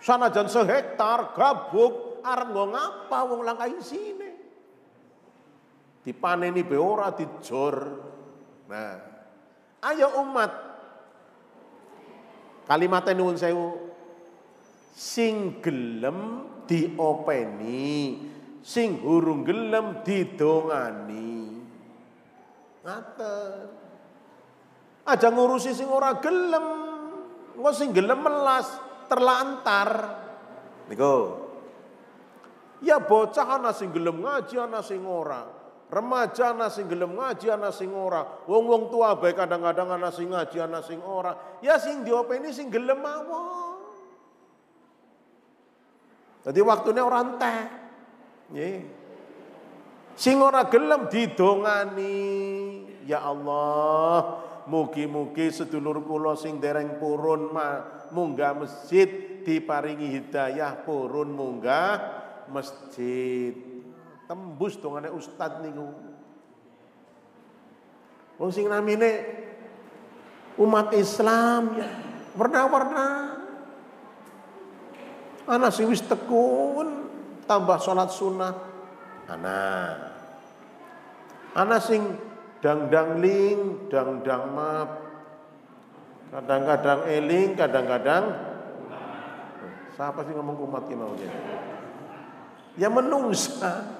Sanajan 0.00 0.48
sehektar 0.48 1.36
gabuk 1.36 2.24
arep 2.24 2.48
nggo 2.48 2.64
ngapa 2.72 3.18
wong 3.28 3.40
langka 3.44 3.68
isine. 3.68 4.30
Dipaneni 6.00 6.64
be 6.64 6.80
ora 6.80 7.12
dijor. 7.12 7.76
Nah, 8.72 8.96
ayo 9.84 10.16
umat 10.24 10.52
kalimat 12.64 13.04
nuwun 13.12 13.36
sewu 13.36 13.92
sing 14.96 15.60
gelem 15.60 16.48
diopeni 16.64 18.16
sing 18.64 18.96
hurung 19.04 19.44
gelem 19.44 20.00
didongani. 20.00 21.60
Ngaten. 22.80 23.89
Aja 25.06 25.28
ngurusi 25.32 25.72
sing 25.72 25.88
ora 25.88 26.18
gelem. 26.20 26.66
Engko 27.56 27.70
sing 27.76 27.92
gelem 27.92 28.20
melas 28.20 28.68
terlantar. 29.08 29.90
Niku. 30.88 31.14
Ya 32.80 32.96
bocah 32.96 33.60
ana 33.60 33.76
sing 33.76 33.92
gelem 33.92 34.24
ngaji 34.24 34.56
ana 34.56 34.80
sing 34.80 35.04
ora. 35.04 35.44
Remaja 35.90 36.54
ana 36.54 36.70
sing 36.70 36.86
gelem 36.86 37.18
ngaji 37.18 37.50
ana 37.50 37.74
sing 37.74 37.90
ora. 37.90 38.22
Wong-wong 38.46 38.88
tua 38.94 39.18
bae 39.18 39.34
kadang-kadang 39.34 39.90
ana 39.90 40.08
sing 40.14 40.30
ngaji 40.30 40.56
ana 40.62 40.80
sing 40.80 41.02
ora. 41.02 41.58
Ya 41.60 41.76
sing 41.76 42.06
diopeni 42.06 42.54
sing 42.54 42.70
gelem 42.70 43.02
mawon. 43.02 43.82
Jadi 46.40 46.60
waktunya 46.64 47.04
orang 47.04 47.36
teh. 47.36 47.60
Sing 50.16 50.40
ora 50.40 50.64
gelem 50.70 51.10
didongani. 51.10 52.16
Ya 53.04 53.26
Allah, 53.26 54.38
mugi-mugi 54.68 55.48
sedulur 55.48 56.04
kula 56.04 56.36
sing 56.36 56.60
dereng 56.60 57.00
purun 57.00 57.54
munggah 58.10 58.52
masjid 58.58 59.08
diparingi 59.40 60.20
hidayah 60.20 60.84
purun 60.84 61.32
munggah 61.32 62.20
masjid. 62.50 63.54
Tembus 64.26 64.78
dongane 64.78 65.10
ustad 65.10 65.64
niku. 65.64 65.90
Wong 68.40 68.50
sing 68.54 68.68
namine 68.70 69.26
umat 70.56 70.92
Islam 70.94 71.76
ya 71.76 71.88
warna-warna. 72.38 73.08
Anak 75.50 75.74
sing 75.74 75.90
wis 75.90 76.04
tekun 76.06 77.10
tambah 77.50 77.78
sholat 77.82 78.10
sunnah. 78.14 78.54
Anak. 79.26 79.98
Anak 81.58 81.80
sing 81.82 82.29
dang-dang 82.64 83.20
ling, 83.20 83.88
dang-dang 83.92 84.44
map. 84.52 84.88
Kadang-kadang 86.30 87.10
eling, 87.10 87.58
kadang-kadang 87.58 88.24
siapa 89.98 90.22
sih 90.22 90.32
ngomong 90.32 90.56
kumat 90.62 90.86
ki 90.86 90.94
mau 90.94 91.10
Ya 92.78 92.86
menungsa. 92.86 93.98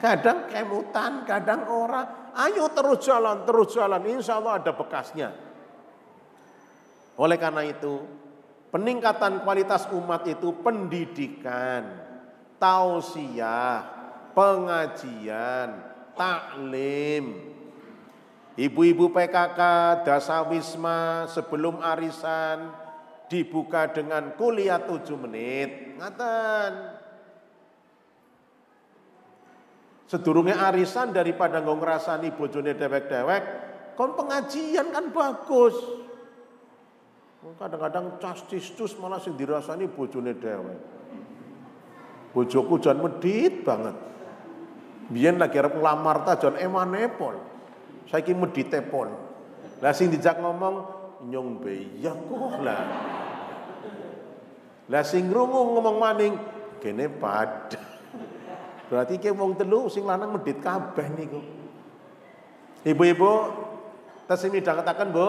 Kadang 0.00 0.48
kemutan, 0.48 1.28
kadang 1.28 1.68
orang. 1.68 2.32
Ayo 2.38 2.70
terus 2.72 3.04
jalan, 3.04 3.44
terus 3.44 3.74
jalan. 3.76 4.00
Insya 4.08 4.40
Allah 4.40 4.62
ada 4.62 4.72
bekasnya. 4.72 5.34
Oleh 7.18 7.36
karena 7.36 7.66
itu, 7.66 8.00
Peningkatan 8.68 9.48
kualitas 9.48 9.88
umat 9.96 10.28
itu 10.28 10.52
pendidikan, 10.60 11.88
tausiah, 12.60 13.80
pengajian, 14.36 15.72
taklim. 16.12 17.24
Ibu-ibu 18.58 19.14
PKK, 19.14 19.60
dasawisma 20.02 21.30
sebelum 21.30 21.78
arisan 21.78 22.74
dibuka 23.30 23.86
dengan 23.86 24.34
kuliah 24.34 24.82
tujuh 24.82 25.14
menit. 25.14 25.94
Ngaten. 25.94 26.72
Sedurunge 30.10 30.58
arisan 30.58 31.14
daripada 31.14 31.62
nggo 31.62 31.78
ngrasani 31.78 32.34
bojone 32.34 32.74
dewek-dewek, 32.74 33.42
kon 33.94 34.18
pengajian 34.18 34.90
kan 34.90 35.06
bagus. 35.14 35.78
Kadang-kadang 37.62 38.18
castistus 38.18 38.98
malah 38.98 39.22
sing 39.22 39.38
dirasani 39.38 39.86
bojone 39.86 40.34
dhewe. 40.34 40.74
Bojoku 42.34 42.82
jan 42.82 42.98
medit 42.98 43.62
banget. 43.62 43.94
Biyen 45.14 45.38
lagi 45.38 45.62
arep 45.62 45.78
nglamar 45.78 46.26
ta 46.26 46.34
jan. 46.34 46.58
Saiki 48.08 48.32
medite 48.32 48.80
pol. 48.84 49.12
Lah 49.84 49.92
sing 49.92 50.08
dijak 50.08 50.40
ngomong 50.40 50.98
nyong 51.28 51.60
beya 51.60 52.16
kok 52.16 52.54
lah. 52.64 52.82
Lah 54.88 55.04
sing 55.04 55.28
rungu 55.28 55.76
ngomong 55.76 55.96
maning 56.00 56.34
kene 56.80 57.12
padha. 57.12 57.76
Berarti 58.88 59.20
ki 59.20 59.36
wong 59.36 59.60
telu 59.60 59.92
sing 59.92 60.08
lanang 60.08 60.32
medit 60.32 60.64
kabeh 60.64 61.06
niku. 61.12 61.44
Ibu-ibu 62.88 63.32
tesih 64.24 64.48
midhangetaken, 64.48 65.12
Bu. 65.12 65.28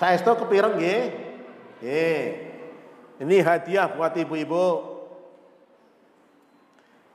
Saya 0.00 0.16
itu 0.16 0.32
kepireng 0.32 0.78
nggih. 0.80 1.02
Nggih. 1.84 2.22
Ini 3.18 3.36
hadiah 3.44 3.92
buat 3.92 4.16
ibu-ibu. 4.16 4.87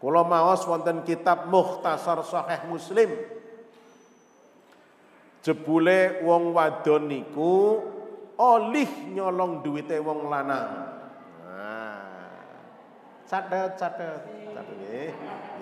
Kula 0.04 0.28
maos 0.28 0.68
wonten 0.68 1.08
kitab 1.08 1.48
Mukhtasar 1.48 2.20
Sahih 2.28 2.68
Muslim. 2.68 3.08
Jebule 5.40 6.20
wong 6.28 6.52
wadon 6.52 7.08
niku 7.08 7.80
olih 8.36 9.16
nyolong 9.16 9.64
duwite 9.64 9.96
wong 10.04 10.28
lanang. 10.28 10.92
Nah. 11.48 12.04
Catet, 13.24 13.80
catet, 13.80 14.28
catet 14.28 14.68
nggih. 14.76 15.12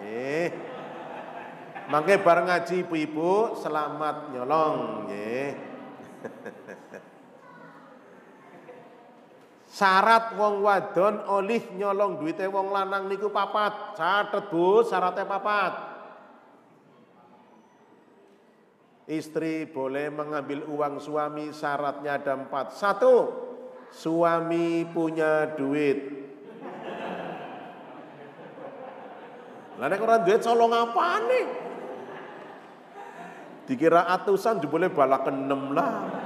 Nggih. 0.02 0.48
Mangke 1.94 2.18
bareng 2.26 2.50
ngaji 2.50 2.82
ibu-ibu 2.82 3.62
selamat 3.62 4.34
nyolong 4.34 5.06
nggih. 5.06 5.50
Syarat 9.72 10.36
wong 10.36 10.68
wadon 10.68 11.24
olih 11.32 11.64
nyolong 11.80 12.20
duite 12.20 12.44
wong 12.44 12.76
lanang 12.76 13.08
niku 13.08 13.32
papat. 13.32 13.96
Catet 13.96 14.52
Bu, 14.52 14.84
syaratnya 14.84 15.24
papat. 15.24 15.74
Istri 19.08 19.72
boleh 19.72 20.12
mengambil 20.12 20.68
uang 20.68 21.00
suami 21.00 21.56
syaratnya 21.56 22.20
ada 22.20 22.36
empat. 22.36 22.76
Satu, 22.76 23.16
suami 23.96 24.84
punya 24.92 25.56
duit. 25.56 26.20
Lah 29.80 29.88
orang 29.88 30.22
duit 30.28 30.44
colong 30.44 30.76
apa 30.76 31.08
nih? 31.26 31.46
Dikira 33.72 34.04
atusan 34.04 34.60
boleh 34.68 34.92
balak 34.92 35.32
enam 35.32 35.72
lah. 35.72 36.21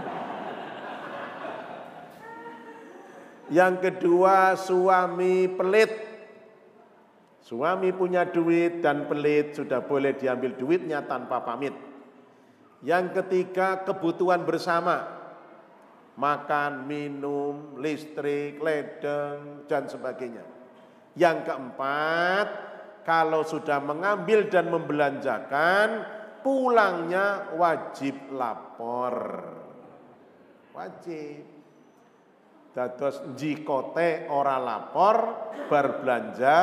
Yang 3.54 3.76
kedua 3.90 4.58
suami 4.58 5.46
pelit. 5.54 5.92
Suami 7.46 7.94
punya 7.94 8.26
duit 8.26 8.82
dan 8.82 9.06
pelit 9.06 9.54
sudah 9.54 9.86
boleh 9.86 10.18
diambil 10.18 10.58
duitnya 10.58 11.06
tanpa 11.06 11.46
pamit. 11.46 11.78
Yang 12.82 13.22
ketiga 13.22 13.86
kebutuhan 13.86 14.42
bersama. 14.50 15.14
Makan, 16.16 16.90
minum, 16.90 17.76
listrik, 17.78 18.58
ledeng, 18.64 19.68
dan 19.68 19.86
sebagainya. 19.86 20.48
Yang 21.14 21.52
keempat, 21.52 22.48
kalau 23.04 23.44
sudah 23.44 23.84
mengambil 23.84 24.48
dan 24.48 24.72
membelanjakan, 24.72 26.08
pulangnya 26.40 27.54
wajib 27.60 28.16
lapor. 28.32 29.44
Wajib. 30.72 31.55
Dados 32.76 33.24
jikote 33.40 34.28
ora 34.28 34.60
lapor, 34.60 35.48
berbelanja 35.72 36.60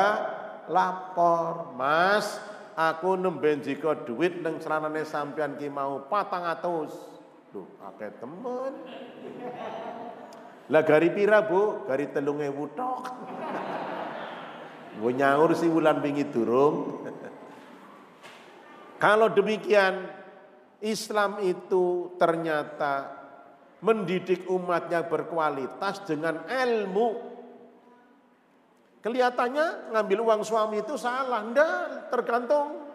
lapor. 0.69 1.73
Mas, 1.73 2.37
aku 2.77 3.17
nembe 3.17 3.57
jika 3.57 3.97
duit 4.05 4.37
neng 4.45 4.61
celanane 4.61 5.09
sampean 5.09 5.57
ki 5.57 5.73
mau 5.73 6.05
patang 6.05 6.45
atus. 6.45 6.93
Duh, 7.49 7.65
akeh 7.81 8.13
temen. 8.21 8.73
Lah 10.69 10.85
gari 10.85 11.09
pira, 11.09 11.41
Bu? 11.41 11.89
Gari 11.89 12.13
telung 12.13 12.45
ewu 12.45 12.69
tok. 12.77 13.09
Gue 15.01 15.17
nyaur 15.17 15.57
si 15.57 15.65
wulan 15.65 15.97
bingi 15.97 16.29
durung. 16.29 17.09
Kalau 19.01 19.33
demikian, 19.33 20.05
Islam 20.77 21.41
itu 21.41 22.13
ternyata 22.21 23.22
mendidik 23.83 24.47
umatnya 24.47 25.03
berkualitas 25.03 26.07
dengan 26.07 26.47
ilmu. 26.47 27.35
Kelihatannya 29.03 29.91
ngambil 29.91 30.19
uang 30.23 30.41
suami 30.47 30.79
itu 30.79 30.95
salah, 30.95 31.43
enggak, 31.43 32.07
tergantung. 32.07 32.87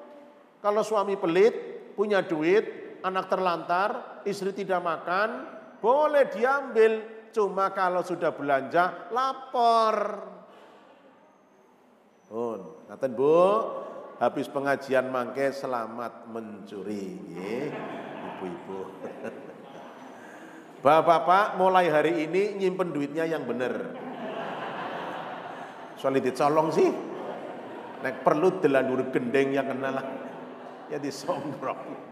Kalau 0.65 0.81
suami 0.81 1.21
pelit, 1.21 1.53
punya 1.93 2.25
duit, 2.25 2.97
anak 3.05 3.29
terlantar, 3.29 4.25
istri 4.25 4.57
tidak 4.57 4.81
makan, 4.81 5.45
boleh 5.85 6.25
diambil. 6.33 7.05
Cuma 7.29 7.69
kalau 7.77 8.01
sudah 8.01 8.33
belanja, 8.33 9.13
lapor. 9.13 9.97
Oh, 12.33 12.81
ngaten 12.89 13.13
Bu, 13.13 13.37
habis 14.17 14.49
pengajian 14.49 15.13
mangke 15.13 15.53
selamat 15.53 16.25
mencuri, 16.33 17.21
ibu-ibu. 17.21 18.81
Bapak-bapak 20.79 21.59
mulai 21.59 21.91
hari 21.91 22.29
ini 22.29 22.55
nyimpen 22.55 22.95
duitnya 22.95 23.27
yang 23.27 23.43
benar. 23.43 23.99
Soalnya 25.99 26.31
dicolong 26.31 26.71
sih. 26.71 26.89
Nek 27.99 28.23
perlu 28.23 28.63
delanur 28.63 29.11
gendeng 29.11 29.51
yang 29.51 29.67
kenal. 29.67 29.99
Ya 30.87 31.03
disombrong. 31.03 32.07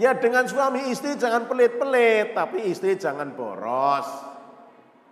Ya 0.00 0.16
dengan 0.16 0.48
suami 0.48 0.88
istri 0.88 1.12
jangan 1.20 1.44
pelit-pelit. 1.44 2.32
Tapi 2.32 2.72
istri 2.72 2.96
jangan 2.96 3.36
boros. 3.36 4.08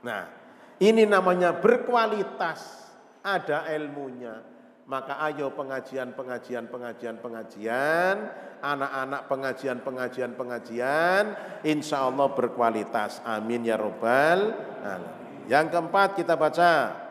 Nah 0.01 0.37
Ini 0.77 1.09
namanya 1.09 1.57
berkualitas, 1.57 2.93
ada 3.25 3.65
ilmunya. 3.73 4.56
Maka 4.87 5.18
ayo 5.18 5.51
pengajian, 5.51 6.14
pengajian, 6.14 6.70
pengajian, 6.70 7.18
pengajian, 7.18 8.30
anak-anak 8.62 9.26
pengajian, 9.26 9.82
pengajian, 9.82 10.39
pengajian, 10.39 11.34
insya 11.66 12.07
Allah 12.07 12.30
berkualitas. 12.30 13.18
Amin 13.26 13.66
ya 13.66 13.74
robbal 13.74 14.55
alamin. 14.87 15.51
Yang 15.51 15.74
keempat 15.74 16.14
kita 16.14 16.39
baca. 16.39 17.03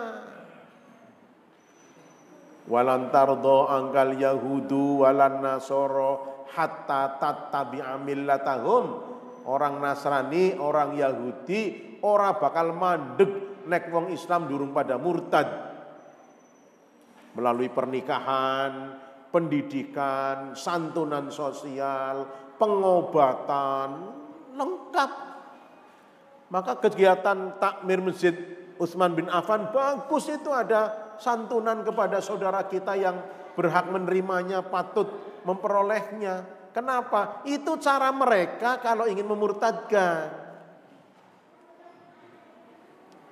Walantardo 2.69 3.69
angkal 3.69 4.17
Yahudu 4.17 5.05
walan 5.05 5.41
Nasoro 5.41 6.38
hatta 6.53 7.21
tattabi'a 7.21 7.97
millatahum. 8.01 9.17
Orang 9.49 9.81
Nasrani, 9.81 10.61
orang 10.61 10.93
Yahudi, 10.93 11.63
orang 12.05 12.37
bakal 12.37 12.77
mandek 12.77 13.65
nek 13.65 13.89
wong 13.89 14.13
Islam 14.13 14.45
durung 14.45 14.77
pada 14.77 15.01
murtad. 15.01 15.49
Melalui 17.33 17.73
pernikahan, 17.73 19.01
pendidikan, 19.33 20.53
santunan 20.53 21.33
sosial, 21.33 22.29
pengobatan, 22.61 23.89
lengkap. 24.53 25.11
Maka 26.49 26.73
kegiatan 26.81 27.61
takmir 27.61 28.01
Masjid 28.01 28.35
Utsman 28.81 29.13
bin 29.13 29.29
Affan 29.29 29.69
bagus 29.73 30.29
itu 30.33 30.49
ada 30.49 31.13
santunan 31.21 31.85
kepada 31.85 32.23
saudara 32.25 32.65
kita 32.65 32.97
yang 32.97 33.21
berhak 33.59 33.91
menerimanya, 33.91 34.63
patut 34.63 35.11
memperolehnya. 35.43 36.47
Kenapa? 36.73 37.43
Itu 37.47 37.79
cara 37.83 38.11
mereka 38.15 38.79
kalau 38.79 39.07
ingin 39.11 39.27
memurtadkan. 39.27 40.47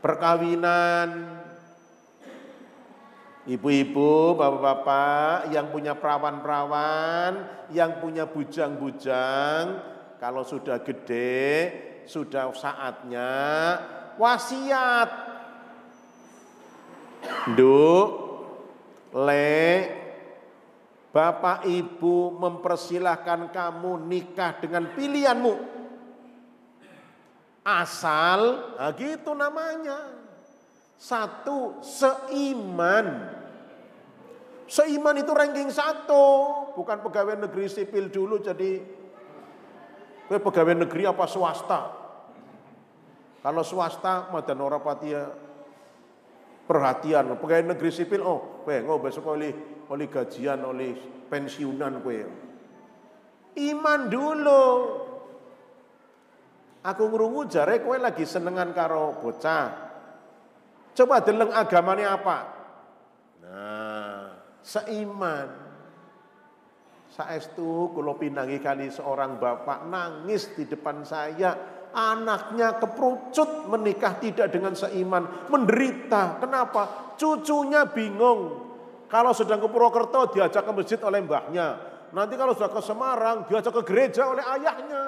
Perkawinan, 0.03 1.09
Ibu-ibu, 3.47 4.35
bapak-bapak 4.35 5.55
yang 5.55 5.71
punya 5.71 5.95
perawan-perawan, 5.95 7.47
yang 7.71 8.03
punya 8.03 8.27
bujang-bujang, 8.27 9.65
kalau 10.19 10.43
sudah 10.43 10.83
gede, 10.83 11.71
sudah 12.11 12.51
saatnya 12.51 13.31
wasiat. 14.19 15.11
Duk, 17.55 18.07
le, 19.15 19.63
Bapak 21.17 21.65
Ibu 21.65 22.37
mempersilahkan 22.37 23.49
kamu 23.49 24.05
nikah 24.05 24.61
dengan 24.61 24.93
pilihanmu. 24.93 25.55
Asal, 27.65 28.41
nah 28.77 28.93
gitu 28.93 29.33
namanya. 29.33 30.13
Satu, 31.01 31.81
seiman. 31.81 33.33
Seiman 34.69 35.17
itu 35.17 35.33
ranking 35.33 35.73
satu. 35.73 36.53
Bukan 36.77 37.01
pegawai 37.01 37.49
negeri 37.49 37.73
sipil 37.73 38.13
dulu 38.13 38.37
jadi 38.37 38.85
pegawai 40.29 40.85
negeri 40.85 41.09
apa 41.09 41.25
swasta? 41.25 41.97
Kalau 43.41 43.65
swasta, 43.65 44.29
madan 44.29 44.61
orang 44.61 44.85
patia 44.85 45.33
perhatian. 46.67 47.39
Pegawai 47.39 47.73
negeri 47.73 47.91
sipil, 47.95 48.21
oh, 48.27 48.67
gue 48.67 48.83
nggak 48.83 49.01
besok 49.01 49.39
oleh 49.39 49.55
oleh 49.87 50.07
gajian, 50.11 50.61
oleh 50.67 50.93
pensiunan 51.31 52.03
kue. 52.03 52.21
Iman 53.57 54.01
dulu. 54.11 54.65
Aku 56.87 57.03
ngrungu 57.11 57.51
jare 57.51 57.83
kue 57.83 57.99
lagi 57.99 58.23
senengan 58.27 58.71
karo 58.71 59.19
bocah. 59.19 59.87
Coba 60.97 61.23
deleng 61.23 61.51
agamanya 61.51 62.15
apa? 62.15 62.39
Nah, 63.43 64.23
seiman. 64.63 65.49
Saestu 67.11 67.97
kula 67.97 68.13
pinangi 68.21 68.61
kali 68.61 68.93
seorang 68.93 69.41
bapak 69.41 69.89
nangis 69.89 70.53
di 70.53 70.69
depan 70.69 71.01
saya, 71.01 71.76
anaknya 71.97 72.77
keperucut 72.77 73.65
menikah 73.73 74.21
tidak 74.21 74.53
dengan 74.53 74.77
seiman, 74.77 75.49
menderita. 75.49 76.37
Kenapa? 76.37 77.17
Cucunya 77.17 77.89
bingung, 77.89 78.69
kalau 79.09 79.33
sedang 79.33 79.65
ke 79.65 79.69
Purwokerto 79.73 80.37
diajak 80.37 80.61
ke 80.61 80.73
masjid 80.77 81.01
oleh 81.01 81.25
mbahnya. 81.25 81.81
Nanti 82.13 82.37
kalau 82.37 82.53
sudah 82.53 82.71
ke 82.71 82.83
Semarang 82.85 83.49
diajak 83.49 83.73
ke 83.73 83.83
gereja 83.89 84.29
oleh 84.29 84.45
ayahnya. 84.45 85.05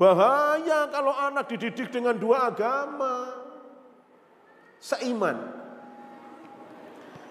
Bahaya 0.00 0.90
kalau 0.90 1.12
anak 1.14 1.46
dididik 1.52 1.92
dengan 1.92 2.16
dua 2.16 2.50
agama. 2.50 3.38
Seiman. 4.82 5.38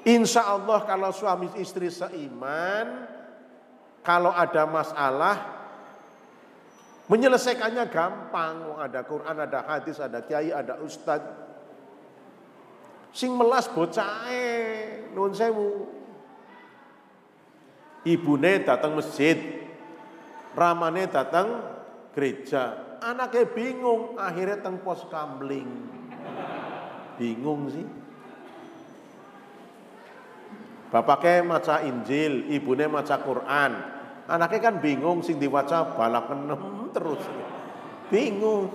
Insya 0.08 0.48
Allah 0.48 0.82
kalau 0.88 1.12
suami 1.14 1.52
istri 1.60 1.92
seiman, 1.92 3.06
kalau 4.02 4.34
ada 4.34 4.66
masalah, 4.66 5.61
menyelesaikannya 7.12 7.92
gampang. 7.92 8.80
Ada 8.80 9.04
Quran, 9.04 9.36
ada 9.44 9.60
hadis, 9.68 10.00
ada 10.00 10.24
kiai, 10.24 10.56
ada 10.56 10.80
ustadz 10.80 11.52
Sing 13.12 13.36
melas 13.36 13.68
bocahe, 13.68 14.48
nuwun 15.12 15.36
sewu. 15.36 15.84
Ibune 18.08 18.64
datang 18.64 18.96
masjid, 18.96 19.36
ramane 20.56 21.12
datang 21.12 21.60
gereja. 22.16 22.96
Anaknya 23.04 23.52
bingung, 23.52 24.16
akhirnya 24.16 24.64
teng 24.64 24.80
pos 24.80 25.04
kamling. 25.12 25.70
Bingung 27.20 27.68
sih. 27.68 27.84
Bapaknya 30.88 31.44
maca 31.44 31.84
Injil, 31.84 32.48
ibunya 32.48 32.88
maca 32.88 33.20
Quran. 33.20 33.72
Anaknya 34.32 34.72
kan 34.72 34.76
bingung 34.80 35.20
sing 35.20 35.36
diwaca 35.36 36.00
balak 36.00 36.32
enam 36.32 36.81
terus. 36.94 37.24
Bingung. 38.14 38.70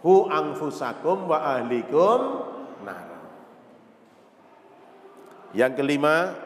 Hu 0.00 0.30
angfusakum 0.30 1.26
wa 1.26 1.56
ahlikum 1.56 2.46
yang 5.56 5.72
kelima, 5.72 6.36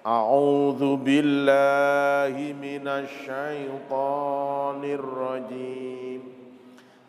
A'udzu 0.00 0.96
billahi 0.96 2.56
minasyaitonir 2.56 5.04
rajim. 5.04 6.24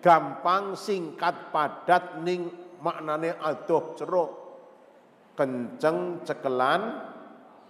gampang 0.00 0.72
singkat 0.72 1.52
padat 1.52 2.24
ning 2.24 2.48
maknane 2.80 3.36
adoh 3.36 3.92
ceruk 4.00 4.30
kenceng 5.36 6.24
cekelan 6.24 7.04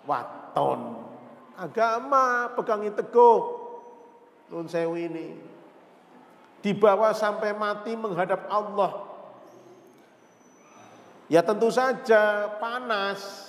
waton. 0.07 1.11
Agama 1.59 2.55
pegangi 2.55 2.95
teguh. 2.95 3.41
Nun 4.51 4.67
sewu 4.67 4.99
ini. 4.99 5.39
Dibawa 6.61 7.15
sampai 7.15 7.55
mati 7.55 7.95
menghadap 7.95 8.51
Allah 8.51 9.10
ya 11.31 11.41
tentu 11.47 11.71
saja 11.71 12.51
panas. 12.59 13.49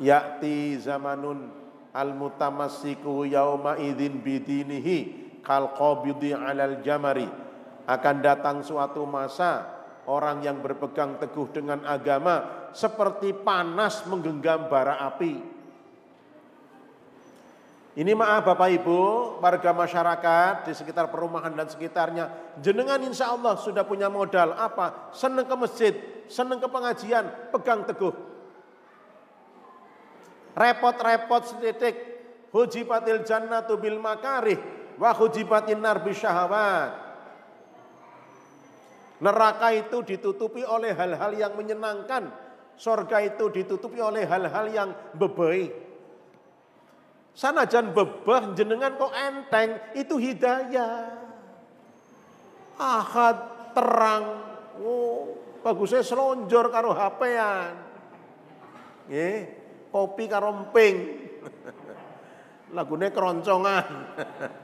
Yakti 0.00 0.80
zamanun 0.80 1.52
al 1.92 2.16
mutamassiku 2.16 3.28
yauma 3.28 3.76
idzin 3.76 4.20
bidinihi 4.20 4.98
kal 5.40 5.72
qabidi 5.76 6.36
alal 6.36 6.80
jamari. 6.84 7.28
Akan 7.88 8.22
datang 8.22 8.62
suatu 8.62 9.02
masa 9.08 9.66
orang 10.06 10.40
yang 10.46 10.62
berpegang 10.62 11.18
teguh 11.20 11.50
dengan 11.50 11.82
agama 11.84 12.68
seperti 12.72 13.34
panas 13.34 14.06
menggenggam 14.06 14.70
bara 14.70 15.02
api 15.10 15.59
ini 17.98 18.14
maaf 18.14 18.46
Bapak 18.46 18.70
Ibu, 18.70 18.98
warga 19.42 19.74
masyarakat 19.74 20.70
di 20.70 20.72
sekitar 20.78 21.10
perumahan 21.10 21.50
dan 21.50 21.66
sekitarnya. 21.66 22.54
Jenengan 22.62 23.02
insya 23.02 23.34
Allah 23.34 23.58
sudah 23.58 23.82
punya 23.82 24.06
modal 24.06 24.54
apa? 24.54 25.10
Seneng 25.10 25.42
ke 25.42 25.56
masjid, 25.58 25.94
seneng 26.30 26.62
ke 26.62 26.70
pengajian, 26.70 27.26
pegang 27.50 27.82
teguh. 27.82 28.14
Repot-repot 30.54 31.42
sedikit. 31.50 31.94
Hujibatil 32.50 33.22
jannatu 33.22 33.78
bil 33.78 34.02
makarih 34.02 34.58
wa 34.98 35.14
hujibatin 35.14 35.78
nar 35.78 36.02
syahawat. 36.02 36.94
Neraka 39.22 39.70
itu 39.70 40.02
ditutupi 40.02 40.66
oleh 40.66 40.90
hal-hal 40.94 41.30
yang 41.38 41.54
menyenangkan. 41.54 42.30
Sorga 42.74 43.22
itu 43.22 43.50
ditutupi 43.50 44.02
oleh 44.02 44.26
hal-hal 44.26 44.66
yang 44.72 44.90
bebai. 45.14 45.89
Sanajan 47.40 47.96
bebah 47.96 48.52
jenengan 48.52 49.00
kok 49.00 49.16
enteng 49.16 49.80
itu 49.96 50.20
hidayah. 50.20 51.08
Ahad 52.76 53.36
terang. 53.72 54.24
Oh, 54.76 55.40
bagusnya 55.64 56.04
selonjor 56.04 56.68
karo 56.68 56.92
HP-an. 56.92 57.72
Nggih 59.08 59.36
kopi 59.88 60.28
karo 60.28 60.52
emping. 60.52 60.96
Lagune 62.76 63.08
keroncongan. 63.08 63.88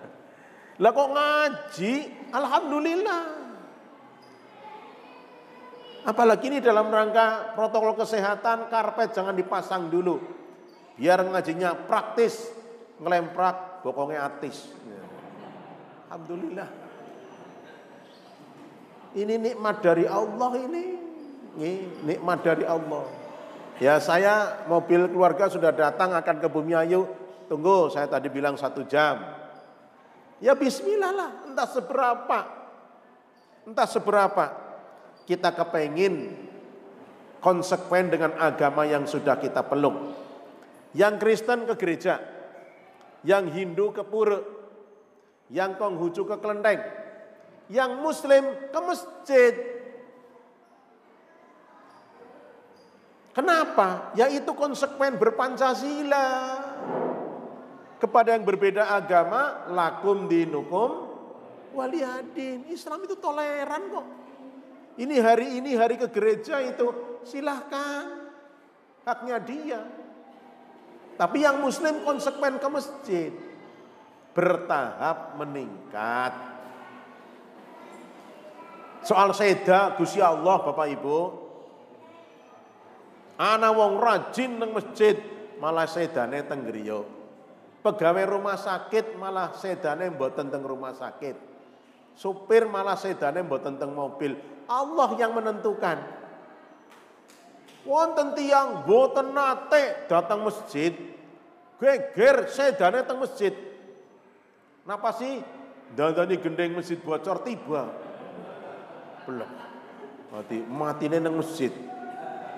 Lah 0.85 0.93
kok 0.93 1.11
ngaji? 1.17 1.93
Alhamdulillah. 2.29 3.25
Apalagi 6.05 6.53
ini 6.53 6.59
dalam 6.61 6.93
rangka 6.93 7.57
protokol 7.57 7.97
kesehatan, 7.97 8.69
karpet 8.69 9.17
jangan 9.17 9.33
dipasang 9.33 9.89
dulu. 9.89 10.21
Biar 11.01 11.25
ngajinya 11.25 11.89
praktis, 11.89 12.56
ngelemprak, 13.01 13.85
bokongnya 13.85 14.29
atis. 14.29 14.73
Alhamdulillah. 16.07 16.69
Ini 19.17 19.35
nikmat 19.41 19.77
dari 19.81 20.05
Allah 20.05 20.53
ini. 20.61 20.85
Ini 21.57 21.73
nikmat 22.05 22.45
dari 22.45 22.65
Allah. 22.69 23.09
Ya 23.81 23.97
saya 24.01 24.65
mobil 24.69 25.09
keluarga 25.09 25.49
sudah 25.49 25.73
datang 25.73 26.13
akan 26.13 26.37
ke 26.41 26.49
Bumi 26.49 26.77
Ayu. 26.77 27.09
Tunggu 27.49 27.89
saya 27.93 28.09
tadi 28.09 28.29
bilang 28.29 28.57
satu 28.61 28.85
jam. 28.85 29.21
Ya 30.41 30.53
bismillah 30.53 31.13
lah 31.13 31.31
entah 31.49 31.69
seberapa. 31.69 32.39
Entah 33.67 33.89
seberapa 33.89 34.45
kita 35.27 35.51
kepengin 35.53 36.37
konsekuen 37.41 38.13
dengan 38.13 38.37
agama 38.37 38.85
yang 38.85 39.09
sudah 39.09 39.41
kita 39.41 39.65
peluk. 39.65 40.13
Yang 40.93 41.15
Kristen 41.21 41.65
ke 41.65 41.75
gereja. 41.77 42.36
Yang 43.27 43.45
Hindu 43.59 43.91
ke 43.91 44.07
pura. 44.07 44.39
Yang 45.51 45.71
Konghucu 45.83 46.23
ke 46.23 46.37
kelenteng. 46.39 46.81
Yang 47.67 47.91
Muslim 47.99 48.45
ke 48.71 48.79
masjid 48.79 49.55
Kenapa? 53.37 54.17
Yaitu 54.17 54.49
konsekuen 54.57 55.21
berpancasila. 55.21 56.57
Kepada 58.01 58.33
yang 58.33 58.49
berbeda 58.49 58.97
agama, 58.97 59.69
lakum 59.69 60.25
dinukum 60.25 61.07
waliyadin. 61.77 62.65
Islam 62.73 63.05
itu 63.05 63.21
toleran 63.21 63.93
kok. 63.93 64.07
Ini 64.97 65.17
hari 65.21 65.61
ini 65.61 65.77
hari 65.77 66.01
ke 66.01 66.09
gereja 66.09 66.65
itu 66.65 67.21
silahkan. 67.29 68.33
Haknya 69.05 69.37
dia. 69.45 69.81
Tapi 71.17 71.43
yang 71.43 71.65
muslim 71.65 72.05
konsekuen 72.05 72.61
ke 72.61 72.69
masjid. 72.69 73.33
Bertahap 74.37 75.41
meningkat. 75.41 76.33
Soal 79.01 79.33
seda 79.33 79.97
Gusti 79.97 80.21
Allah 80.21 80.61
Bapak 80.61 80.87
Ibu, 80.93 81.47
Ana 83.37 83.69
wong 83.69 84.01
rajin 84.01 84.57
nang 84.57 84.73
masjid 84.73 85.13
malah 85.61 85.85
sedane 85.85 86.41
teng 86.49 86.65
griya. 86.65 87.05
Pegawai 87.85 88.25
rumah 88.25 88.57
sakit 88.57 89.15
malah 89.21 89.53
sedane 89.53 90.09
mboten 90.09 90.49
teng 90.49 90.65
rumah 90.65 90.97
sakit. 90.97 91.37
Supir 92.17 92.65
malah 92.65 92.97
sedane 92.97 93.45
mboten 93.45 93.77
teng 93.77 93.93
mobil. 93.93 94.41
Allah 94.67 95.09
yang 95.21 95.37
menentukan. 95.37 96.26
Wonten 97.87 98.35
tiyang 98.35 98.83
mboten 98.83 99.31
nate 99.31 100.11
datang 100.11 100.43
masjid. 100.43 100.91
Geger 101.79 102.51
sedane 102.51 103.07
teng 103.07 103.23
masjid. 103.23 103.55
Napa 104.83 105.15
sih? 105.15 105.39
Dandani 105.95 106.35
gendeng 106.43 106.75
masjid 106.75 106.99
bocor 106.99 107.47
tiba. 107.47 107.87
Belum. 109.23 109.51
Mati 110.35 110.59
matine 110.67 111.23
nang 111.23 111.39
masjid. 111.39 111.71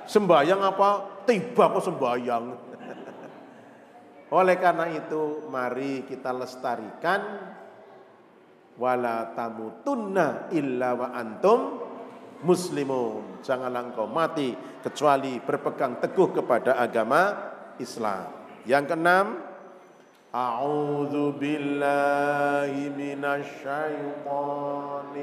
Sembayang 0.09 0.65
apa? 0.65 1.21
Tiba 1.29 1.69
kok 1.77 1.85
sembayang. 1.85 2.45
Oleh 4.39 4.57
karena 4.57 4.89
itu 4.89 5.45
mari 5.53 6.09
kita 6.09 6.33
lestarikan 6.33 7.21
wala 8.81 9.37
tamutunna 9.37 10.49
illa 10.57 10.97
wa 10.97 11.09
antum 11.13 11.61
muslimun. 12.41 13.28
Janganlah 13.49 13.89
engkau 13.89 14.05
mati 14.05 14.53
kecuali 14.85 15.41
berpegang 15.41 16.05
teguh 16.05 16.37
kepada 16.37 16.77
agama 16.77 17.33
Islam. 17.81 18.45
Yang 18.69 18.93
keenam, 18.93 19.41
A'udzu 20.29 21.41
billahi 21.41 22.93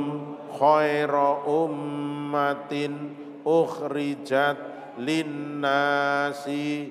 khaira 0.57 1.45
ummatin 1.45 3.13
ukhrijat 3.45 4.57
linnasi 4.97 6.89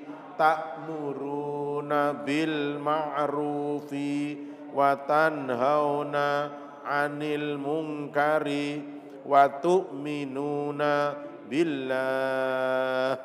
ta'muruna 0.85 2.12
bil 2.20 2.76
ma'rufi 2.76 4.37
wa 4.76 4.93
tanhauna 5.09 6.53
'anil 6.85 7.57
munkari 7.57 8.85
wa 9.24 9.49
tu'minuna 9.49 11.16
billah. 11.49 13.16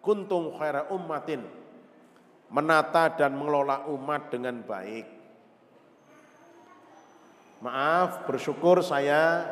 Kuntum 0.00 0.56
khaira 0.56 0.88
ummatin. 0.88 1.44
Menata 2.52 3.08
dan 3.16 3.36
mengelola 3.36 3.88
umat 3.88 4.28
dengan 4.28 4.60
baik. 4.60 5.08
Maaf, 7.62 8.26
bersyukur 8.26 8.82
saya 8.82 9.46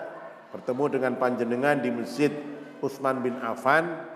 bertemu 0.51 0.99
dengan 0.99 1.15
panjenengan 1.17 1.79
di 1.81 1.89
masjid 1.95 2.35
Utsman 2.83 3.23
bin 3.23 3.39
Affan, 3.41 4.10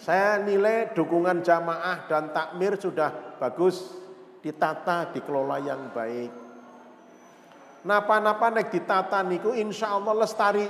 saya 0.00 0.40
nilai 0.40 0.94
dukungan 0.96 1.44
jamaah 1.44 2.08
dan 2.08 2.32
takmir 2.32 2.78
sudah 2.80 3.36
bagus, 3.36 3.92
ditata, 4.42 5.12
dikelola 5.12 5.58
yang 5.62 5.92
baik. 5.94 6.32
Napa-napa 7.82 8.46
nek 8.50 8.70
ditata 8.70 9.22
niku 9.26 9.54
insya 9.54 9.98
Allah 9.98 10.14
lestari. 10.14 10.66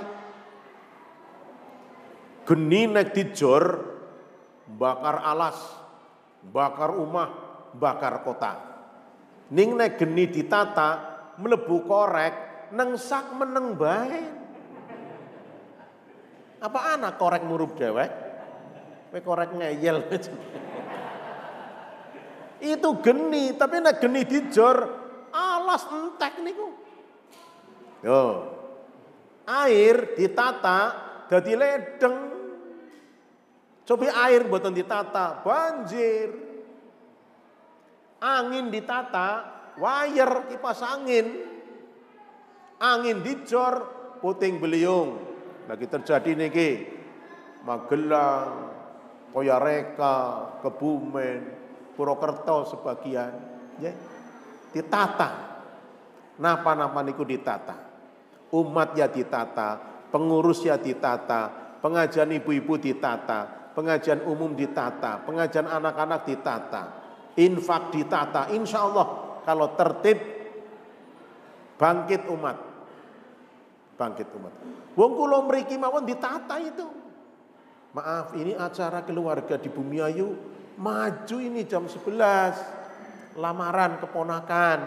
Geni 2.43 2.81
nek 2.89 3.13
dijor, 3.13 3.65
bakar 4.67 5.21
alas, 5.21 5.57
bakar 6.43 6.91
rumah, 6.91 7.29
bakar 7.77 8.25
kota. 8.25 8.53
Ning 9.53 9.77
nek 9.77 10.01
geni 10.01 10.27
ditata, 10.27 10.89
melebu 11.37 11.77
korek, 11.85 12.35
nengsak 12.73 13.31
meneng 13.37 13.77
baik. 13.77 14.29
Apa 16.63 16.95
anak 16.95 17.19
korek 17.19 17.43
murup 17.43 17.75
dewek? 17.75 18.22
Korek 19.21 19.53
ngeyel. 19.53 20.09
Itu 22.63 22.89
geni, 23.03 23.53
tapi 23.53 23.83
nek 23.83 24.01
geni 24.01 24.25
dijor 24.25 24.77
alas 25.29 25.85
entek 25.91 26.41
niku. 26.41 26.73
Yo. 28.01 28.23
Air 29.43 30.17
ditata 30.17 30.79
jadi 31.27 31.53
ledeng. 31.53 32.17
Coba 33.83 34.07
air 34.25 34.47
buatan 34.47 34.71
ditata, 34.71 35.43
banjir. 35.43 36.31
Angin 38.23 38.71
ditata, 38.71 39.43
wire 39.75 40.47
kipas 40.47 40.79
angin. 40.79 41.43
Angin 42.79 43.19
dijor, 43.19 44.03
puting 44.23 44.63
beliung 44.63 45.19
lagi 45.67 45.83
terjadi 45.83 46.31
niki 46.31 46.69
Magelang, 47.63 48.72
Toyareka, 49.33 50.15
Kebumen, 50.61 51.41
Purwokerto 51.97 52.69
sebagian, 52.69 53.33
ya, 53.81 53.91
ditata. 54.69 55.29
Napa-napa 56.37 57.01
niku 57.05 57.25
ditata. 57.25 57.77
Umat 58.53 58.93
ya 58.93 59.09
ditata, 59.09 59.81
pengurus 60.13 60.61
ya 60.61 60.77
ditata, 60.77 61.49
pengajian 61.81 62.29
ibu-ibu 62.37 62.77
ditata, 62.77 63.73
pengajian 63.73 64.21
umum 64.29 64.53
ditata, 64.53 65.25
pengajian 65.25 65.65
anak-anak 65.65 66.21
ditata, 66.25 66.83
infak 67.33 67.89
ditata. 67.89 68.53
Insya 68.53 68.85
Allah 68.85 69.07
kalau 69.41 69.73
tertib 69.73 70.21
bangkit 71.81 72.29
umat 72.29 72.73
bangkit 73.97 74.27
umat. 74.35 74.53
Wong 74.97 75.11
kula 75.15 75.45
mriki 75.45 75.77
mawon 75.77 76.05
ditata 76.05 76.57
itu. 76.61 77.02
Maaf, 77.93 78.33
ini 78.33 78.57
acara 78.57 79.05
keluarga 79.05 79.53
di 79.61 79.69
Bumi 79.69 80.01
Ayu 80.01 80.33
maju 80.81 81.37
ini 81.37 81.61
jam 81.69 81.85
11 81.85 83.37
lamaran 83.37 84.01
keponakan. 84.01 84.79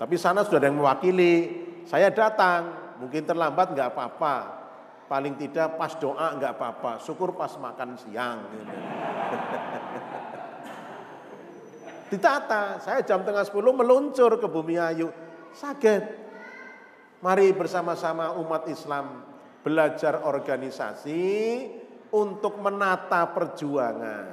Tapi 0.00 0.14
sana 0.16 0.40
sudah 0.40 0.56
ada 0.64 0.72
yang 0.72 0.80
mewakili. 0.80 1.68
Saya 1.84 2.08
datang, 2.08 2.96
mungkin 2.96 3.28
terlambat 3.28 3.76
nggak 3.76 3.92
apa-apa. 3.92 4.36
Paling 5.04 5.36
tidak 5.36 5.76
pas 5.76 5.92
doa 6.00 6.32
nggak 6.40 6.56
apa-apa. 6.56 7.04
Syukur 7.04 7.36
pas 7.36 7.52
makan 7.60 8.00
siang. 8.00 8.40
Ditata, 12.10 12.80
saya 12.80 13.04
jam 13.04 13.20
tengah 13.20 13.44
10 13.44 13.52
meluncur 13.76 14.40
ke 14.40 14.48
Bumi 14.48 14.80
Ayu. 14.80 15.12
Sakit, 15.52 16.30
Mari 17.20 17.52
bersama-sama 17.52 18.32
umat 18.40 18.64
Islam 18.64 19.28
belajar 19.60 20.24
organisasi 20.24 21.20
untuk 22.14 22.58
menata 22.58 23.26
perjuangan. 23.30 24.26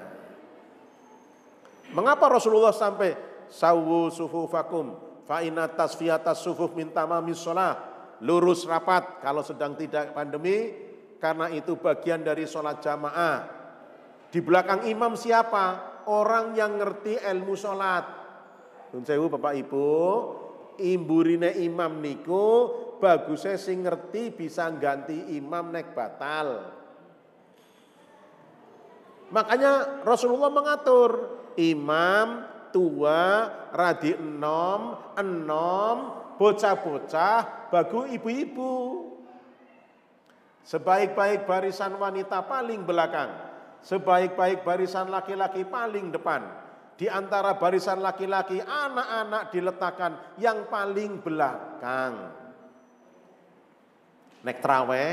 Mengapa 1.94 2.26
Rasulullah 2.28 2.76
sampai 2.76 3.16
sawu 3.48 4.12
sufufakum 4.12 4.98
fa 5.24 5.40
inna 5.40 5.72
tasfiyatas 5.72 6.44
sufuf 6.44 6.76
min 6.76 6.92
tamamis 6.92 7.40
shalah 7.40 7.80
lurus 8.24 8.68
rapat 8.68 9.22
kalau 9.24 9.46
sedang 9.46 9.78
tidak 9.78 10.12
pandemi 10.12 10.74
karena 11.18 11.50
itu 11.50 11.78
bagian 11.78 12.22
dari 12.22 12.46
sholat 12.46 12.82
jamaah. 12.82 13.38
Di 14.30 14.40
belakang 14.44 14.86
imam 14.86 15.18
siapa? 15.18 15.98
Orang 16.08 16.56
yang 16.56 16.80
ngerti 16.80 17.20
ilmu 17.20 17.56
sholat. 17.58 18.06
Nun 18.96 19.04
Bapak 19.04 19.54
Ibu, 19.60 19.90
imburine 20.80 21.52
imam 21.60 22.00
niku 22.00 22.72
bagusnya 23.02 23.60
sing 23.60 23.84
ngerti 23.84 24.32
bisa 24.32 24.72
ganti 24.80 25.36
imam 25.36 25.74
nek 25.74 25.92
batal. 25.92 26.77
Makanya 29.28 30.04
Rasulullah 30.08 30.52
mengatur 30.52 31.12
imam 31.60 32.48
tua 32.72 33.52
radi 33.74 34.16
enom 34.16 35.14
enom 35.20 35.98
bocah-bocah 36.40 37.70
bagu 37.74 38.08
ibu-ibu. 38.08 38.76
Sebaik-baik 40.68 41.48
barisan 41.48 41.96
wanita 41.96 42.44
paling 42.44 42.84
belakang, 42.84 43.32
sebaik-baik 43.88 44.68
barisan 44.68 45.08
laki-laki 45.08 45.64
paling 45.64 46.12
depan 46.12 46.44
di 46.98 47.06
antara 47.06 47.56
barisan 47.56 48.02
laki-laki, 48.02 48.58
anak-anak 48.58 49.54
diletakkan 49.54 50.12
yang 50.42 50.66
paling 50.66 51.22
belakang. 51.22 52.34
Nek 54.42 54.58
traweh, 54.58 55.10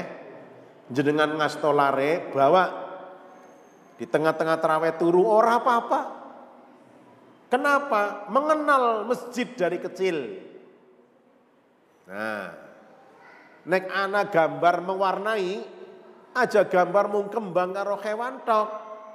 jenengan 0.88 1.36
ngastolare 1.36 2.32
bawa 2.32 2.83
di 3.94 4.06
tengah-tengah 4.06 4.58
traweh 4.58 4.92
turu 4.98 5.22
ora 5.22 5.62
apa-apa. 5.62 6.00
Kenapa? 7.46 8.26
Mengenal 8.26 9.06
masjid 9.06 9.46
dari 9.54 9.78
kecil. 9.78 10.42
Nah, 12.10 12.50
nek 13.62 13.84
anak 13.94 14.34
gambar 14.34 14.82
mewarnai, 14.82 15.62
aja 16.34 16.66
gambar 16.66 17.06
mung 17.06 17.30
kembang 17.30 17.70
karo 17.70 17.94
hewan 18.02 18.42
tok 18.42 18.68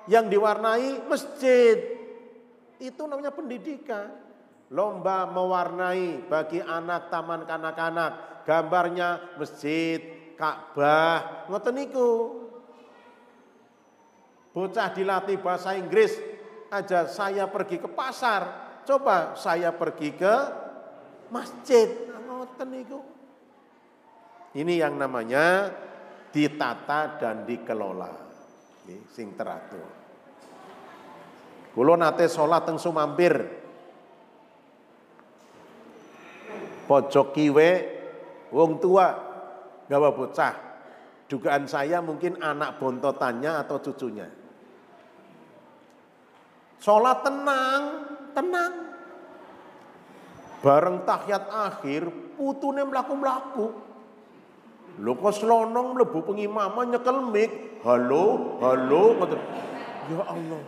yang 0.08 0.32
diwarnai 0.32 1.04
masjid. 1.12 2.00
Itu 2.80 3.04
namanya 3.12 3.36
pendidikan. 3.36 4.08
Lomba 4.72 5.28
mewarnai 5.28 6.24
bagi 6.32 6.64
anak 6.64 7.12
taman 7.12 7.44
kanak-kanak. 7.44 8.44
Gambarnya 8.48 9.36
masjid, 9.36 10.00
Ka'bah, 10.40 11.46
ngoten 11.52 11.76
niku. 11.76 12.39
Bocah 14.50 14.90
dilatih 14.94 15.38
bahasa 15.40 15.78
Inggris 15.78 16.18
aja 16.74 17.06
saya 17.06 17.46
pergi 17.50 17.78
ke 17.78 17.90
pasar, 17.90 18.42
coba 18.86 19.38
saya 19.38 19.70
pergi 19.74 20.10
ke 20.18 20.36
masjid. 21.30 22.10
Nah. 22.10 22.46
Ini 24.54 24.74
yang 24.82 24.98
namanya 24.98 25.70
ditata 26.34 27.22
dan 27.22 27.46
dikelola. 27.46 28.30
Sing 29.14 29.38
teratur. 29.38 29.86
Kulo 31.70 31.94
nate 31.94 32.26
sholat 32.26 32.66
teng 32.66 32.82
Sumampir. 32.82 33.38
Pojok 36.90 37.28
kiwe 37.38 37.70
wong 38.50 38.82
tua 38.82 39.08
gawa 39.86 40.10
bocah. 40.10 40.56
Dugaan 41.30 41.70
saya 41.70 42.02
mungkin 42.02 42.42
anak 42.42 42.82
bontotannya 42.82 43.62
atau 43.62 43.78
cucunya. 43.78 44.39
Sholat 46.80 47.28
tenang, 47.28 47.84
tenang. 48.32 48.74
Bareng 50.64 51.04
tahiyat 51.04 51.52
akhir, 51.52 52.08
putune 52.40 52.84
melaku-melaku. 52.88 53.68
Lho 55.00 55.16
kok 55.16 55.32
selonong 55.32 55.96
mlebu 55.96 56.20
pengimaman 56.24 56.92
nyekel 56.92 57.32
mik. 57.32 57.84
Halo, 57.84 58.60
halo. 58.60 59.16
Ya 60.12 60.24
Allah. 60.28 60.60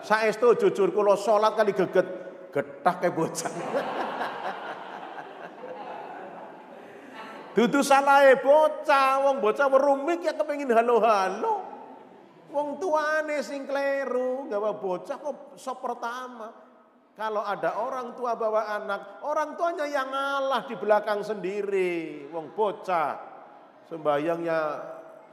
Saestu 0.00 0.56
jujur 0.56 0.94
kula 0.94 1.18
salat 1.20 1.52
kali 1.58 1.76
geget 1.76 2.06
getah 2.54 2.94
kayak 2.96 3.12
bocah. 3.12 3.52
Dudu 7.56 7.80
salahe 7.80 8.36
bocah, 8.40 9.24
wong 9.28 9.40
bocah 9.40 9.66
werumik 9.72 10.20
ya 10.24 10.32
kepengin 10.36 10.72
halo-halo. 10.72 11.65
Wong 12.56 12.80
tuane 12.80 13.44
sing 13.44 13.68
kleru, 13.68 14.48
gawa 14.48 14.80
bocah 14.80 15.20
kok 15.20 15.60
sop 15.60 15.84
pertama. 15.84 16.48
Kalau 17.12 17.44
ada 17.44 17.84
orang 17.84 18.16
tua 18.16 18.32
bawa 18.32 18.80
anak, 18.80 19.20
orang 19.28 19.60
tuanya 19.60 19.84
yang 19.84 20.08
ngalah 20.08 20.64
di 20.64 20.72
belakang 20.80 21.20
sendiri. 21.20 22.24
Wong 22.32 22.56
bocah, 22.56 23.12
sembayangnya 23.92 24.60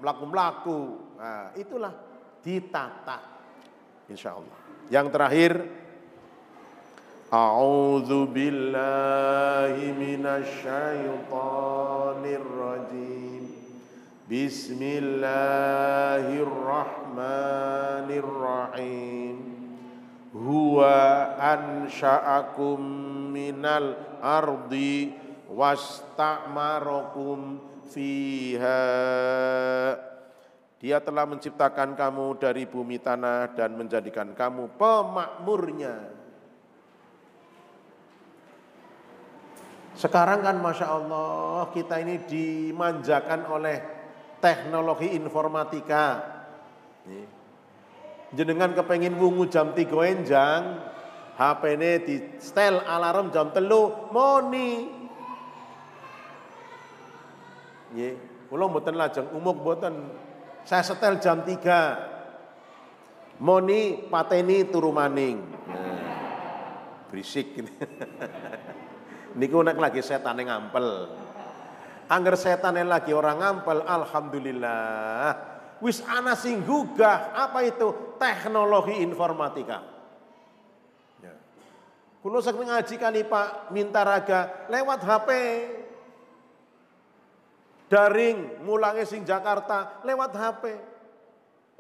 melaku-melaku. 0.04 0.80
Nah, 1.16 1.56
itulah 1.56 1.96
ditata. 2.44 3.24
Insya 4.12 4.36
Allah. 4.36 4.60
Yang 4.92 5.08
terakhir 5.16 5.52
A'udzu 7.34 8.30
billahi 8.30 9.90
minasyaitonir 9.96 12.46
rajim 12.46 13.43
Huwa 20.34 21.38
ansha'akum 21.38 22.82
minal 23.30 23.94
ardi 24.26 25.14
wasta'marakum 25.54 27.62
fiha. 27.94 28.90
Dia 30.82 30.98
telah 30.98 31.30
menciptakan 31.30 31.94
kamu 31.94 32.42
dari 32.42 32.66
bumi 32.66 32.98
tanah 32.98 33.54
dan 33.54 33.78
menjadikan 33.78 34.34
kamu 34.34 34.82
pemakmurnya. 34.82 36.10
Sekarang 39.94 40.42
kan 40.42 40.58
Masya 40.58 40.90
Allah 40.90 41.70
kita 41.70 42.02
ini 42.02 42.18
dimanjakan 42.26 43.46
oleh 43.46 44.03
teknologi 44.44 45.16
informatika. 45.16 46.20
Jenengan 48.36 48.76
kepengen 48.76 49.16
wungu 49.16 49.48
jam 49.48 49.72
3 49.72 49.88
enjang, 50.12 50.84
HP 51.40 51.62
ini 51.80 51.92
di 52.04 52.16
setel 52.44 52.84
alarm 52.84 53.32
jam 53.32 53.56
telu, 53.56 54.12
moni. 54.12 54.92
Nggih, 57.96 58.14
kula 58.52 58.68
mboten 58.68 59.00
lajeng 59.00 59.32
umuk 59.32 59.64
mboten. 59.64 59.96
Saya 60.68 60.84
setel 60.84 61.24
jam 61.24 61.48
3. 61.48 63.40
Moni 63.40 64.12
pateni 64.12 64.68
turu 64.68 64.92
maning. 64.92 65.40
Nah, 65.68 67.08
berisik. 67.08 67.54
Niku 69.40 69.62
nek 69.66 69.78
lagi 69.78 70.02
setan 70.06 70.42
ngampel. 70.42 71.23
Angger 72.12 72.36
setan 72.36 72.76
yang 72.76 72.92
lagi 72.92 73.16
orang 73.16 73.40
ngampel, 73.40 73.84
alhamdulillah. 73.88 75.54
Wis 75.84 76.00
ana 76.08 76.36
sing 76.36 76.64
gugah, 76.64 77.36
apa 77.36 77.64
itu? 77.68 78.16
Teknologi 78.16 79.04
informatika. 79.04 79.84
Ya. 81.20 81.36
Kulo 82.24 82.40
sering 82.40 82.72
ngaji 82.72 82.96
kali 82.96 83.22
Pak 83.28 83.72
minta 83.76 84.04
raga 84.08 84.68
lewat 84.72 85.00
HP. 85.04 85.30
Daring 87.92 88.64
mulangnya 88.64 89.04
sing 89.04 89.28
Jakarta 89.28 90.00
lewat 90.08 90.32
HP. 90.32 90.64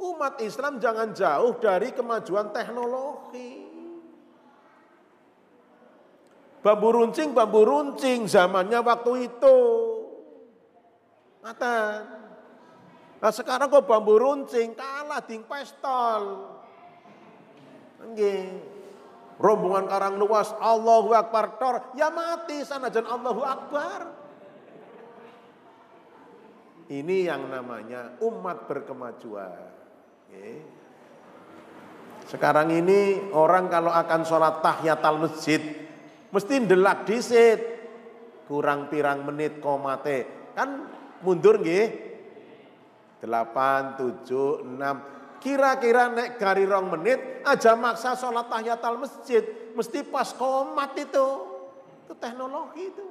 Umat 0.04 0.36
Islam 0.44 0.84
jangan 0.84 1.16
jauh 1.16 1.56
dari 1.64 1.96
kemajuan 1.96 2.52
teknologi. 2.52 3.64
Bambu 6.60 6.90
runcing, 6.92 7.32
bambu 7.32 7.64
runcing 7.64 8.28
zamannya 8.28 8.80
waktu 8.84 9.32
itu. 9.32 9.58
Ngatan. 11.44 12.02
Nah 13.20 13.32
sekarang 13.32 13.68
kok 13.72 13.88
bambu 13.88 14.16
runcing 14.20 14.76
kalah 14.76 15.24
ding 15.24 15.44
pestol. 15.44 16.50
Nggih. 18.04 18.72
Rombongan 19.40 19.90
karang 19.90 20.16
luas 20.22 20.56
Allahu 20.62 21.12
Akbar 21.12 21.58
tor 21.58 21.92
ya 21.98 22.08
mati 22.14 22.64
sana 22.64 22.88
jan 22.88 23.04
Allahu 23.04 23.44
Akbar. 23.44 24.00
Ini 26.88 27.28
yang 27.28 27.52
namanya 27.52 28.20
umat 28.24 28.70
berkemajuan. 28.70 29.72
Sekarang 32.28 32.72
ini 32.72 33.32
orang 33.36 33.68
kalau 33.68 33.92
akan 33.92 34.22
sholat 34.24 34.64
tahiyatul 34.64 35.28
masjid 35.28 35.84
Mesti 36.34 36.66
ndelak 36.66 37.06
disit. 37.06 37.62
Kurang 38.50 38.90
pirang 38.90 39.22
menit 39.24 39.62
komate. 39.62 40.50
Kan 40.58 40.90
mundur 41.24 41.58
nggih. 41.64 42.12
8, 43.24 43.96
7, 44.28 44.68
6. 44.68 45.40
Kira-kira 45.44 46.08
nek 46.08 46.40
gari 46.40 46.64
rong 46.64 46.88
menit 46.88 47.44
aja 47.44 47.76
maksa 47.76 48.16
sholat 48.16 48.48
tahiyatul 48.48 49.00
masjid. 49.00 49.44
Mesti 49.76 50.08
pas 50.08 50.32
komat 50.32 50.96
itu. 50.96 51.28
Itu 52.08 52.14
teknologi 52.16 52.84
itu. 52.88 53.08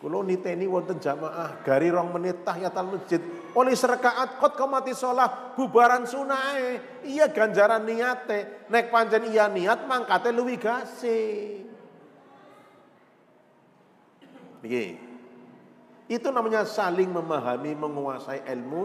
Kulo 0.00 0.24
niteni 0.24 0.66
wonten 0.66 0.98
jamaah 0.98 1.60
gari 1.60 1.92
rong 1.92 2.08
menit 2.16 2.40
tahiyatul 2.40 2.96
masjid. 2.96 3.20
Oleh 3.52 3.76
serakaat 3.76 4.40
kot 4.40 4.56
komati 4.56 4.96
sholat 4.96 5.52
bubaran 5.60 6.08
sunai. 6.08 7.04
Iya 7.04 7.28
ganjaran 7.28 7.84
niate. 7.84 8.68
Nek 8.72 8.88
panjen 8.88 9.28
iya 9.28 9.52
niat 9.52 9.84
mangkate 9.84 10.32
luwi 10.32 10.56
gasi. 10.56 11.20
Niki. 14.64 15.11
Itu 16.12 16.28
namanya 16.28 16.68
saling 16.68 17.08
memahami, 17.08 17.72
menguasai 17.72 18.44
ilmu, 18.44 18.84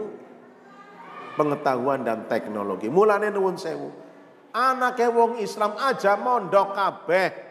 pengetahuan 1.36 2.00
dan 2.00 2.24
teknologi. 2.24 2.88
Mulane 2.88 3.28
nuwun 3.28 3.60
sewu. 3.60 3.92
Anake 4.56 5.04
wong 5.12 5.36
Islam 5.44 5.76
aja 5.76 6.16
mondok 6.16 6.72
kabeh 6.72 7.48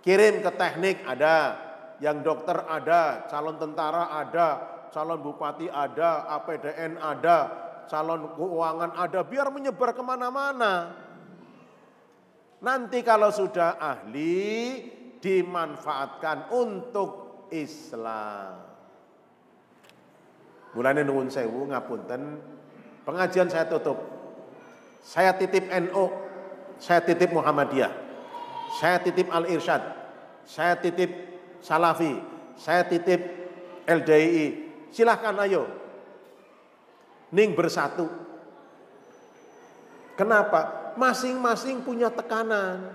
Kirim 0.00 0.40
ke 0.40 0.50
teknik 0.56 1.04
ada, 1.04 1.60
yang 2.00 2.24
dokter 2.24 2.56
ada, 2.56 3.28
calon 3.28 3.60
tentara 3.60 4.08
ada, 4.08 4.48
calon 4.88 5.20
bupati 5.20 5.68
ada, 5.68 6.24
APDN 6.40 6.96
ada, 6.96 7.38
calon 7.84 8.32
keuangan 8.32 8.96
ada, 8.96 9.20
biar 9.20 9.52
menyebar 9.52 9.92
ke 9.92 10.00
mana-mana. 10.00 10.96
Nanti 12.64 13.04
kalau 13.04 13.28
sudah 13.28 13.76
ahli, 13.76 14.88
dimanfaatkan 15.20 16.48
untuk 16.56 17.29
Islam. 17.52 18.66
Mulanya 20.74 21.02
nuwun 21.02 21.26
sewu 21.28 21.66
ngapunten, 21.66 22.38
pengajian 23.02 23.50
saya 23.50 23.66
tutup. 23.66 23.98
Saya 25.02 25.34
titip 25.34 25.66
NU, 25.66 26.06
saya 26.78 27.02
titip 27.02 27.34
Muhammadiyah 27.34 28.10
saya 28.70 29.02
titip 29.02 29.26
Al-Irsyad, 29.26 29.82
saya 30.46 30.78
titip 30.78 31.10
Salafi, 31.58 32.14
saya 32.54 32.86
titip 32.86 33.20
LDI. 33.84 34.70
Silahkan 34.94 35.34
ayo. 35.44 35.66
Ning 37.34 37.52
bersatu. 37.52 38.06
Kenapa? 40.14 40.94
Masing-masing 40.96 41.82
punya 41.82 42.08
tekanan. 42.08 42.90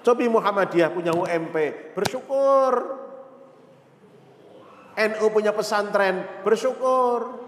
Cobi 0.00 0.26
Muhammadiyah 0.28 0.90
punya 0.92 1.12
UMP, 1.12 1.56
bersyukur. 1.92 2.72
NU 5.00 5.26
punya 5.32 5.52
pesantren, 5.52 6.44
bersyukur. 6.44 7.40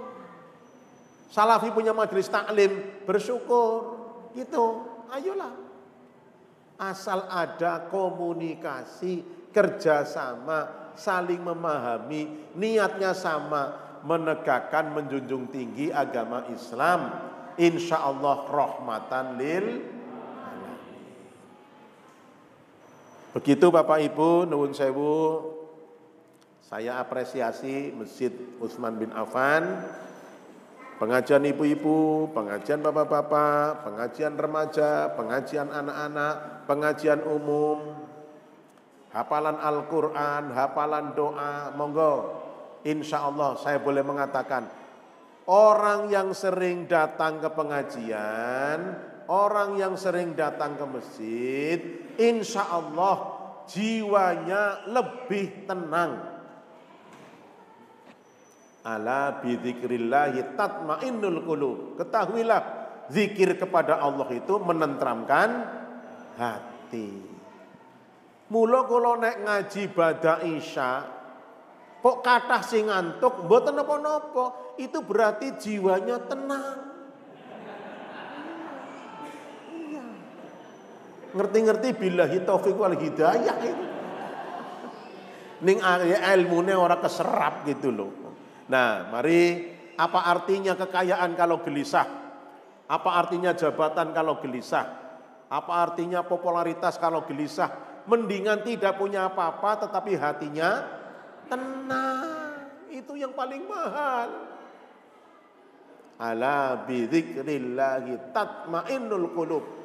Salafi 1.33 1.73
punya 1.73 1.97
majelis 1.97 2.29
taklim, 2.29 3.03
bersyukur. 3.09 4.01
Gitu, 4.33 4.65
ayolah 5.13 5.73
asal 6.83 7.31
ada 7.31 7.87
komunikasi, 7.87 9.23
kerjasama, 9.55 10.91
saling 10.99 11.39
memahami, 11.39 12.51
niatnya 12.59 13.15
sama, 13.15 13.79
menegakkan, 14.03 14.91
menjunjung 14.91 15.47
tinggi 15.55 15.95
agama 15.95 16.43
Islam. 16.51 17.31
Insya 17.55 18.03
Allah 18.03 18.49
rahmatan 18.51 19.39
lil 19.39 19.67
Begitu 23.33 23.73
Bapak 23.73 23.97
Ibu, 24.13 24.45
Nuwun 24.45 24.77
Sewu, 24.77 25.41
saya 26.69 27.01
apresiasi 27.01 27.89
Masjid 27.97 28.29
Utsman 28.61 29.01
bin 29.01 29.09
Affan. 29.13 29.89
Pengajian 31.01 31.43
ibu-ibu, 31.49 32.31
pengajian 32.31 32.79
bapak-bapak, 32.79 33.83
pengajian 33.89 34.39
remaja, 34.39 35.11
pengajian 35.19 35.67
anak-anak, 35.67 36.69
pengajian 36.71 37.21
umum, 37.27 38.07
hafalan 39.11 39.59
Al-Quran, 39.59 40.55
hafalan 40.55 41.11
doa, 41.17 41.75
monggo. 41.75 42.15
Insya 42.87 43.27
Allah 43.27 43.59
saya 43.59 43.83
boleh 43.83 44.07
mengatakan, 44.07 44.69
orang 45.51 46.07
yang 46.07 46.31
sering 46.37 46.87
datang 46.87 47.43
ke 47.43 47.51
pengajian, 47.51 48.79
orang 49.31 49.79
yang 49.79 49.95
sering 49.95 50.35
datang 50.35 50.75
ke 50.75 50.87
masjid, 50.89 51.79
insya 52.19 52.67
Allah 52.71 53.39
jiwanya 53.71 54.91
lebih 54.91 55.67
tenang 55.71 56.33
Ala 58.83 59.39
bidzikrillahi 59.39 60.59
tatmainnul 60.59 61.47
qulub. 61.47 61.79
Ketahuilah 62.03 62.63
zikir 63.07 63.55
kepada 63.55 64.03
Allah 64.03 64.27
itu 64.35 64.59
menentramkan 64.59 65.51
hati. 66.35 67.11
Mula 68.51 68.83
kula 68.91 69.23
nek 69.23 69.37
ngaji 69.47 69.83
bada 69.95 70.43
isya 70.45 71.23
kok 72.03 72.27
kathah 72.27 72.63
sing 72.67 72.91
ngantuk 72.91 73.47
mboten 73.47 73.79
napa-napa, 73.79 74.75
itu 74.83 74.99
berarti 75.07 75.55
jiwanya 75.55 76.19
tenang. 76.27 76.92
Ngerti-ngerti 81.33 81.89
billahi 81.97 82.39
taufik 82.45 82.77
wal 82.77 82.97
hidayah 82.97 83.57
itu. 83.65 83.85
ning 85.63 85.79
ilmune 86.35 86.75
ora 86.75 86.99
keserap 86.99 87.63
gitu 87.65 87.95
loh. 87.95 88.11
Nah, 88.67 89.07
mari 89.09 89.71
apa 89.95 90.27
artinya 90.27 90.75
kekayaan 90.75 91.39
kalau 91.39 91.63
gelisah? 91.63 92.07
Apa 92.91 93.11
artinya 93.23 93.55
jabatan 93.55 94.11
kalau 94.11 94.43
gelisah? 94.43 94.85
Apa 95.49 95.73
artinya 95.87 96.27
popularitas 96.27 96.99
kalau 96.99 97.23
gelisah? 97.25 97.71
Mendingan 98.11 98.67
tidak 98.67 98.99
punya 98.99 99.31
apa-apa 99.31 99.87
tetapi 99.87 100.19
hatinya 100.19 100.83
tenang. 101.47 102.67
Itu 102.91 103.15
yang 103.15 103.31
paling 103.33 103.63
mahal. 103.65 104.29
Ala 106.19 106.83
bidzikrillahi 106.85 108.35
tatmainnul 108.35 109.31
qulub. 109.33 109.82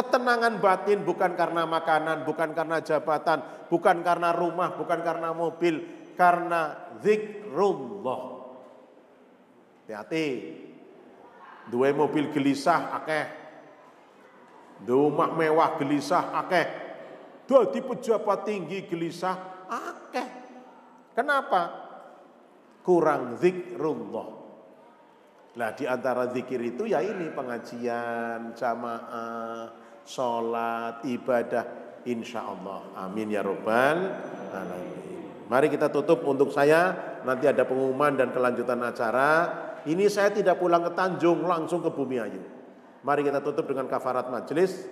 Ketenangan 0.00 0.64
batin 0.64 1.04
bukan 1.04 1.36
karena 1.36 1.68
makanan, 1.68 2.24
bukan 2.24 2.56
karena 2.56 2.80
jabatan, 2.80 3.68
bukan 3.68 4.00
karena 4.00 4.32
rumah, 4.32 4.72
bukan 4.72 5.04
karena 5.04 5.36
mobil, 5.36 5.84
karena 6.16 6.88
zikrullah. 7.04 8.40
Hati-hati. 9.84 10.28
Dua 11.68 11.92
mobil 11.92 12.32
gelisah 12.32 12.96
akeh. 12.96 13.26
Dua 14.88 15.12
rumah 15.12 15.36
mewah 15.36 15.76
gelisah 15.76 16.32
akeh. 16.32 16.66
Dua 17.44 17.68
pejabat 17.68 18.48
tinggi 18.48 18.88
gelisah 18.88 19.68
akeh. 19.68 20.28
Kenapa? 21.12 21.62
Kurang 22.80 23.36
zikrullah. 23.36 24.40
Nah 25.60 25.70
di 25.76 25.84
antara 25.84 26.30
zikir 26.32 26.62
itu 26.62 26.88
ya 26.88 27.02
ini 27.02 27.28
pengajian, 27.34 28.54
jamaah, 28.54 29.89
sholat, 30.10 31.06
ibadah, 31.06 31.64
insya 32.02 32.42
Allah. 32.42 32.82
Amin 32.98 33.30
ya 33.30 33.46
robbal 33.46 34.10
alamin. 34.50 35.46
Mari 35.46 35.70
kita 35.70 35.86
tutup 35.90 36.24
untuk 36.26 36.50
saya, 36.50 36.94
nanti 37.26 37.46
ada 37.46 37.64
pengumuman 37.66 38.16
dan 38.18 38.32
kelanjutan 38.34 38.82
acara. 38.82 39.48
Ini 39.86 40.10
saya 40.10 40.30
tidak 40.34 40.58
pulang 40.58 40.82
ke 40.86 40.90
Tanjung, 40.94 41.42
langsung 41.46 41.82
ke 41.82 41.90
Bumi 41.90 42.18
Ayu. 42.18 42.40
Mari 43.06 43.22
kita 43.26 43.40
tutup 43.42 43.66
dengan 43.70 43.88
kafarat 43.90 44.30
majelis. 44.30 44.86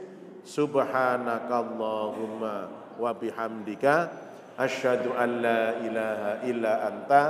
Subhanakallahumma 0.49 2.57
wa 2.97 3.13
bihamdika 3.13 4.09
asyhadu 4.57 5.13
an 5.13 5.45
la 5.45 5.77
ilaha 5.85 6.41
illa 6.49 6.89
anta 6.89 7.23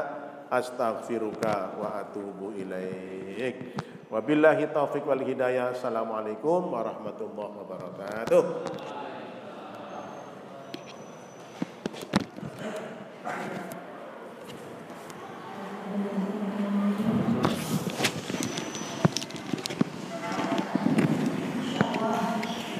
astaghfiruka 0.48 1.82
wa 1.82 1.98
atubu 2.00 2.54
ilaik. 2.56 3.74
Wabillahi 4.08 4.72
taufik 4.72 5.04
wal 5.04 5.20
hidayah. 5.20 5.76
Assalamualaikum 5.76 6.72
warahmatullahi 6.72 7.52
wabarakatuh. 7.60 8.42
Thank 13.28 13.52
you. 17.52 17.57